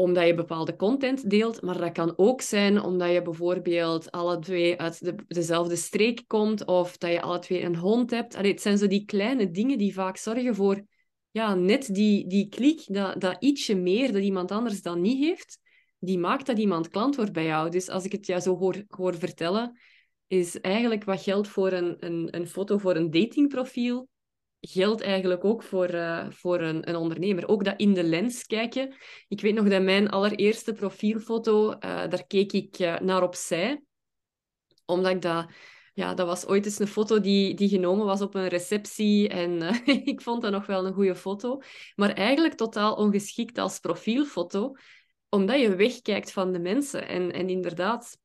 omdat 0.00 0.26
je 0.26 0.34
bepaalde 0.34 0.76
content 0.76 1.30
deelt, 1.30 1.62
maar 1.62 1.78
dat 1.78 1.92
kan 1.92 2.12
ook 2.16 2.40
zijn 2.40 2.82
omdat 2.82 3.12
je 3.12 3.22
bijvoorbeeld 3.22 4.10
alle 4.10 4.38
twee 4.38 4.80
uit 4.80 5.04
de, 5.04 5.14
dezelfde 5.28 5.76
streek 5.76 6.22
komt 6.26 6.64
of 6.64 6.98
dat 6.98 7.10
je 7.10 7.20
alle 7.20 7.38
twee 7.38 7.62
een 7.62 7.76
hond 7.76 8.10
hebt. 8.10 8.34
Allee, 8.34 8.50
het 8.50 8.60
zijn 8.60 8.78
zo 8.78 8.86
die 8.86 9.04
kleine 9.04 9.50
dingen 9.50 9.78
die 9.78 9.94
vaak 9.94 10.16
zorgen 10.16 10.54
voor 10.54 10.82
ja, 11.30 11.54
net 11.54 11.94
die, 11.94 12.26
die 12.26 12.48
klik, 12.48 12.82
dat, 12.86 13.20
dat 13.20 13.36
ietsje 13.40 13.74
meer 13.74 14.12
dat 14.12 14.22
iemand 14.22 14.50
anders 14.50 14.82
dan 14.82 15.00
niet 15.00 15.18
heeft, 15.18 15.58
die 15.98 16.18
maakt 16.18 16.46
dat 16.46 16.58
iemand 16.58 16.88
klant 16.88 17.16
wordt 17.16 17.32
bij 17.32 17.44
jou. 17.44 17.70
Dus 17.70 17.88
als 17.88 18.04
ik 18.04 18.12
het 18.12 18.26
jou 18.26 18.40
zo 18.40 18.56
hoor, 18.56 18.84
hoor 18.88 19.14
vertellen, 19.14 19.78
is 20.26 20.60
eigenlijk 20.60 21.04
wat 21.04 21.22
geldt 21.22 21.48
voor 21.48 21.72
een, 21.72 21.96
een, 21.98 22.28
een 22.30 22.46
foto 22.46 22.78
voor 22.78 22.96
een 22.96 23.10
datingprofiel, 23.10 24.08
geldt 24.60 25.00
eigenlijk 25.00 25.44
ook 25.44 25.62
voor, 25.62 25.94
uh, 25.94 26.30
voor 26.30 26.60
een, 26.60 26.88
een, 26.88 26.96
ondernemer. 26.96 27.48
Ook 27.48 27.64
dat 27.64 27.74
in 27.76 27.94
de 27.94 28.04
lens 28.04 28.46
kijken. 28.46 28.94
Ik 29.28 29.40
weet 29.40 29.54
nog 29.54 29.68
dat 29.68 29.82
mijn 29.82 30.08
allereerste 30.08 30.72
profielfoto, 30.72 31.70
uh, 31.70 31.78
daar 31.80 32.26
keek 32.26 32.52
ik 32.52 32.78
uh, 32.78 32.98
naar 32.98 33.22
opzij. 33.22 33.82
Omdat 34.84 35.12
ik 35.12 35.22
dat... 35.22 35.50
Ja, 35.92 36.14
dat 36.14 36.26
was 36.26 36.46
ooit 36.46 36.64
eens 36.64 36.78
een 36.78 36.86
foto 36.86 37.20
die, 37.20 37.54
die 37.54 37.68
genomen 37.68 38.06
was 38.06 38.20
op 38.20 38.34
een 38.34 38.48
receptie. 38.48 39.28
En 39.28 39.62
ik 40.12 40.20
vond 40.20 40.42
dat 40.42 40.52
nog 40.52 40.66
wel 40.66 40.86
een 40.86 40.92
goede 40.92 41.16
foto. 41.16 41.60
Maar 41.94 42.10
eigenlijk 42.10 42.54
totaal 42.54 42.94
ongeschikt 42.94 43.58
als 43.58 43.78
profielfoto. 43.78 44.74
Omdat 45.28 45.60
je 45.60 45.74
wegkijkt 45.74 46.32
van 46.32 46.52
de 46.52 46.58
mensen. 46.58 47.08
En, 47.08 47.32
en 47.32 47.48
inderdaad, 47.48 48.18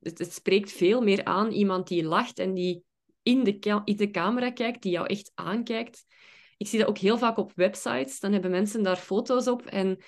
het, 0.00 0.18
het 0.18 0.32
spreekt 0.32 0.72
veel 0.72 1.00
meer 1.00 1.24
aan 1.24 1.50
iemand 1.50 1.88
die 1.88 2.04
lacht 2.04 2.38
en 2.38 2.54
die 2.54 2.84
in 3.30 3.44
de, 3.44 3.94
de 3.94 4.10
camera 4.10 4.50
kijkt, 4.50 4.82
die 4.82 4.92
jou 4.92 5.06
echt 5.06 5.32
aankijkt. 5.34 6.04
ik 6.56 6.66
zie 6.66 6.78
dat 6.78 6.88
ook 6.88 6.98
heel 6.98 7.18
vaak 7.18 7.36
op 7.36 7.52
websites. 7.54 8.20
Dan 8.20 8.32
hebben 8.32 8.50
mensen 8.50 8.82
daar 8.82 8.96
foto's 8.96 9.46
op 9.46 9.66
en 9.66 9.98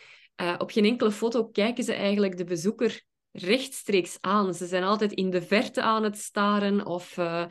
uh, 0.40 0.54
op 0.58 0.70
geen 0.70 0.85
enkele 0.85 1.11
foto 1.11 1.48
kijken 1.48 1.85
ze 1.85 1.92
eigenlijk 1.92 2.37
de 2.37 2.44
bezoeker 2.44 3.04
rechtstreeks 3.32 4.18
aan. 4.20 4.54
Ze 4.54 4.66
zijn 4.66 4.82
altijd 4.82 5.12
in 5.12 5.30
de 5.30 5.42
verte 5.42 5.82
aan 5.82 6.02
het 6.02 6.18
staren 6.18 6.87
of, 6.87 7.16
uh, 7.16 7.44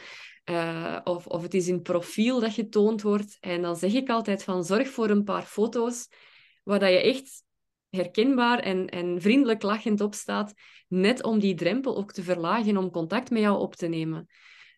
uh, 0.50 1.00
of, 1.04 1.28
of 1.28 1.42
het 1.42 1.54
is 1.54 1.68
in 1.68 1.82
profiel 1.82 2.40
dat 2.40 2.54
getoond 2.54 3.02
wordt. 3.02 3.38
En 3.40 3.62
dan 3.62 3.76
zeg 3.76 3.94
ik 3.94 4.10
altijd 4.10 4.44
van 4.44 4.64
zorg 4.64 4.90
voor 4.90 5.10
een 5.10 5.24
paar 5.24 5.44
foto's 5.44 6.08
waar 6.64 6.80
dat 6.80 6.90
je 6.90 7.02
echt 7.02 7.44
herkenbaar 7.90 8.60
en, 8.60 8.90
en 8.90 9.22
vriendelijk 9.22 9.62
lachend 9.62 10.02
op 10.02 10.14
staat, 10.14 10.54
net 10.88 11.24
om 11.24 11.40
die 11.40 11.56
drempel 11.56 11.98
ook 11.98 12.12
te 12.12 12.24
verlagen 12.24 12.78
om 12.78 12.92
contact 12.92 13.30
met 13.30 13.42
jou 13.42 13.60
op 13.60 13.76
te 13.76 13.88
nemen. 13.88 14.28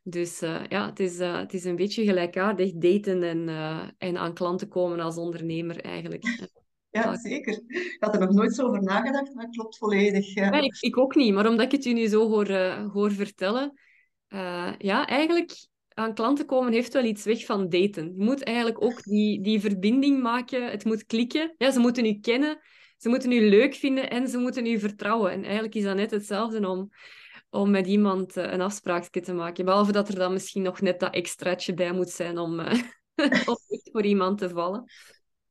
Dus 0.03 0.41
uh, 0.41 0.61
ja, 0.69 0.85
het 0.85 0.99
is, 0.99 1.19
uh, 1.19 1.37
het 1.37 1.53
is 1.53 1.63
een 1.63 1.75
beetje 1.75 2.03
gelijkaardig 2.03 2.71
daten 2.73 3.23
en, 3.23 3.47
uh, 3.47 3.83
en 3.97 4.17
aan 4.17 4.33
klanten 4.33 4.67
komen 4.67 4.99
als 4.99 5.17
ondernemer 5.17 5.81
eigenlijk. 5.81 6.51
Ja, 6.89 7.17
zeker. 7.17 7.53
Ik 7.67 7.97
had 7.99 8.13
er 8.13 8.19
nog 8.19 8.31
nooit 8.33 8.55
zo 8.55 8.67
over 8.67 8.83
nagedacht, 8.83 9.33
maar 9.33 9.45
het 9.45 9.55
klopt 9.55 9.77
volledig. 9.77 10.33
Ja. 10.33 10.71
ik, 10.79 10.97
ook 10.97 11.15
niet, 11.15 11.33
maar 11.33 11.47
omdat 11.47 11.65
ik 11.65 11.71
het 11.71 11.85
u 11.85 11.93
nu 11.93 12.07
zo 12.07 12.29
hoor, 12.29 12.51
hoor 12.93 13.11
vertellen, 13.11 13.79
ja, 14.77 15.07
eigenlijk 15.07 15.67
aan 15.93 16.13
klanten 16.13 16.45
komen 16.45 16.73
heeft 16.73 16.93
wel 16.93 17.03
iets 17.03 17.23
weg 17.23 17.45
van 17.45 17.69
daten. 17.69 18.13
Je 18.17 18.23
moet 18.23 18.43
eigenlijk 18.43 18.83
ook 18.83 19.03
die, 19.03 19.41
die 19.41 19.59
verbinding 19.59 20.21
maken, 20.21 20.71
het 20.71 20.85
moet 20.85 21.05
klikken. 21.05 21.55
Ja, 21.57 21.71
ze 21.71 21.79
moeten 21.79 22.05
u 22.05 22.19
kennen, 22.19 22.59
ze 22.97 23.09
moeten 23.09 23.31
u 23.31 23.49
leuk 23.49 23.73
vinden 23.73 24.09
en 24.09 24.27
ze 24.27 24.37
moeten 24.37 24.65
u 24.65 24.79
vertrouwen. 24.79 25.31
En 25.31 25.43
eigenlijk 25.43 25.75
is 25.75 25.83
dat 25.83 25.95
net 25.95 26.11
hetzelfde 26.11 26.67
om, 26.67 26.89
om 27.53 27.71
met 27.71 27.87
iemand 27.87 28.35
een 28.35 28.61
afspraakje 28.61 29.21
te 29.21 29.33
maken. 29.33 29.65
Behalve 29.65 29.91
dat 29.91 30.09
er 30.09 30.15
dan 30.15 30.33
misschien 30.33 30.61
nog 30.61 30.81
net 30.81 30.99
dat 30.99 31.13
extraatje 31.13 31.73
bij 31.73 31.91
moet 31.91 32.09
zijn 32.09 32.37
om, 32.37 32.59
om 33.49 33.57
echt 33.67 33.89
voor 33.91 34.05
iemand 34.05 34.37
te 34.37 34.49
vallen. 34.49 34.83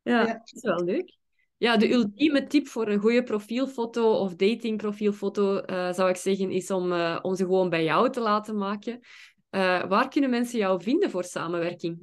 Ja, 0.02 0.20
ja, 0.20 0.32
dat 0.32 0.52
is 0.52 0.62
wel 0.62 0.84
leuk. 0.84 1.16
Ja, 1.56 1.76
de 1.76 1.92
ultieme 1.92 2.46
tip 2.46 2.68
voor 2.68 2.88
een 2.88 3.00
goede 3.00 3.22
profielfoto 3.22 4.12
of 4.12 4.34
datingprofielfoto, 4.34 5.62
uh, 5.66 5.92
zou 5.92 6.08
ik 6.08 6.16
zeggen, 6.16 6.50
is 6.50 6.70
om, 6.70 6.92
uh, 6.92 7.18
om 7.22 7.34
ze 7.34 7.44
gewoon 7.44 7.68
bij 7.68 7.84
jou 7.84 8.10
te 8.10 8.20
laten 8.20 8.56
maken. 8.56 8.92
Uh, 8.92 9.88
waar 9.88 10.08
kunnen 10.08 10.30
mensen 10.30 10.58
jou 10.58 10.82
vinden 10.82 11.10
voor 11.10 11.24
samenwerking? 11.24 12.00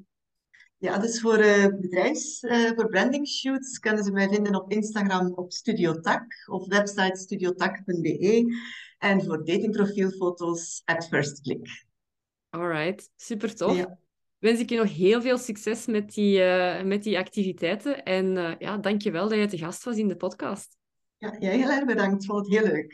Ja, 0.77 0.97
dus 0.97 1.21
voor 1.21 1.37
bedrijfs, 1.79 2.39
voor 2.75 2.89
branding 2.89 3.27
shoots 3.27 3.79
kunnen 3.79 4.03
ze 4.03 4.11
mij 4.11 4.29
vinden 4.29 4.55
op 4.55 4.71
Instagram 4.71 5.33
op 5.33 5.51
Studio 5.51 5.99
Tak 5.99 6.25
of 6.49 6.67
website 6.67 7.19
studiotak.be 7.19 8.45
en 8.99 9.23
voor 9.23 9.45
datingprofielfoto's 9.45 10.81
at 10.85 11.07
first 11.07 11.41
click. 11.41 11.85
Alright, 12.49 13.09
super 13.15 13.55
tof. 13.55 13.77
Ja 13.77 13.99
wens 14.39 14.59
ik 14.59 14.69
je 14.69 14.77
nog 14.77 14.95
heel 14.95 15.21
veel 15.21 15.37
succes 15.37 15.85
met 15.85 16.13
die, 16.13 16.39
uh, 16.39 16.83
met 16.83 17.03
die 17.03 17.17
activiteiten. 17.17 18.03
En 18.03 18.35
uh, 18.35 18.51
ja, 18.59 18.77
dank 18.77 19.01
je 19.01 19.11
wel 19.11 19.29
dat 19.29 19.37
je 19.37 19.47
te 19.47 19.57
gast 19.57 19.83
was 19.83 19.97
in 19.97 20.07
de 20.07 20.15
podcast. 20.15 20.77
Ja, 21.17 21.35
jij 21.39 21.57
heel 21.57 21.69
erg 21.69 21.85
bedankt. 21.85 22.25
Vond 22.25 22.45
het 22.45 22.55
heel 22.55 22.71
leuk. 22.71 22.87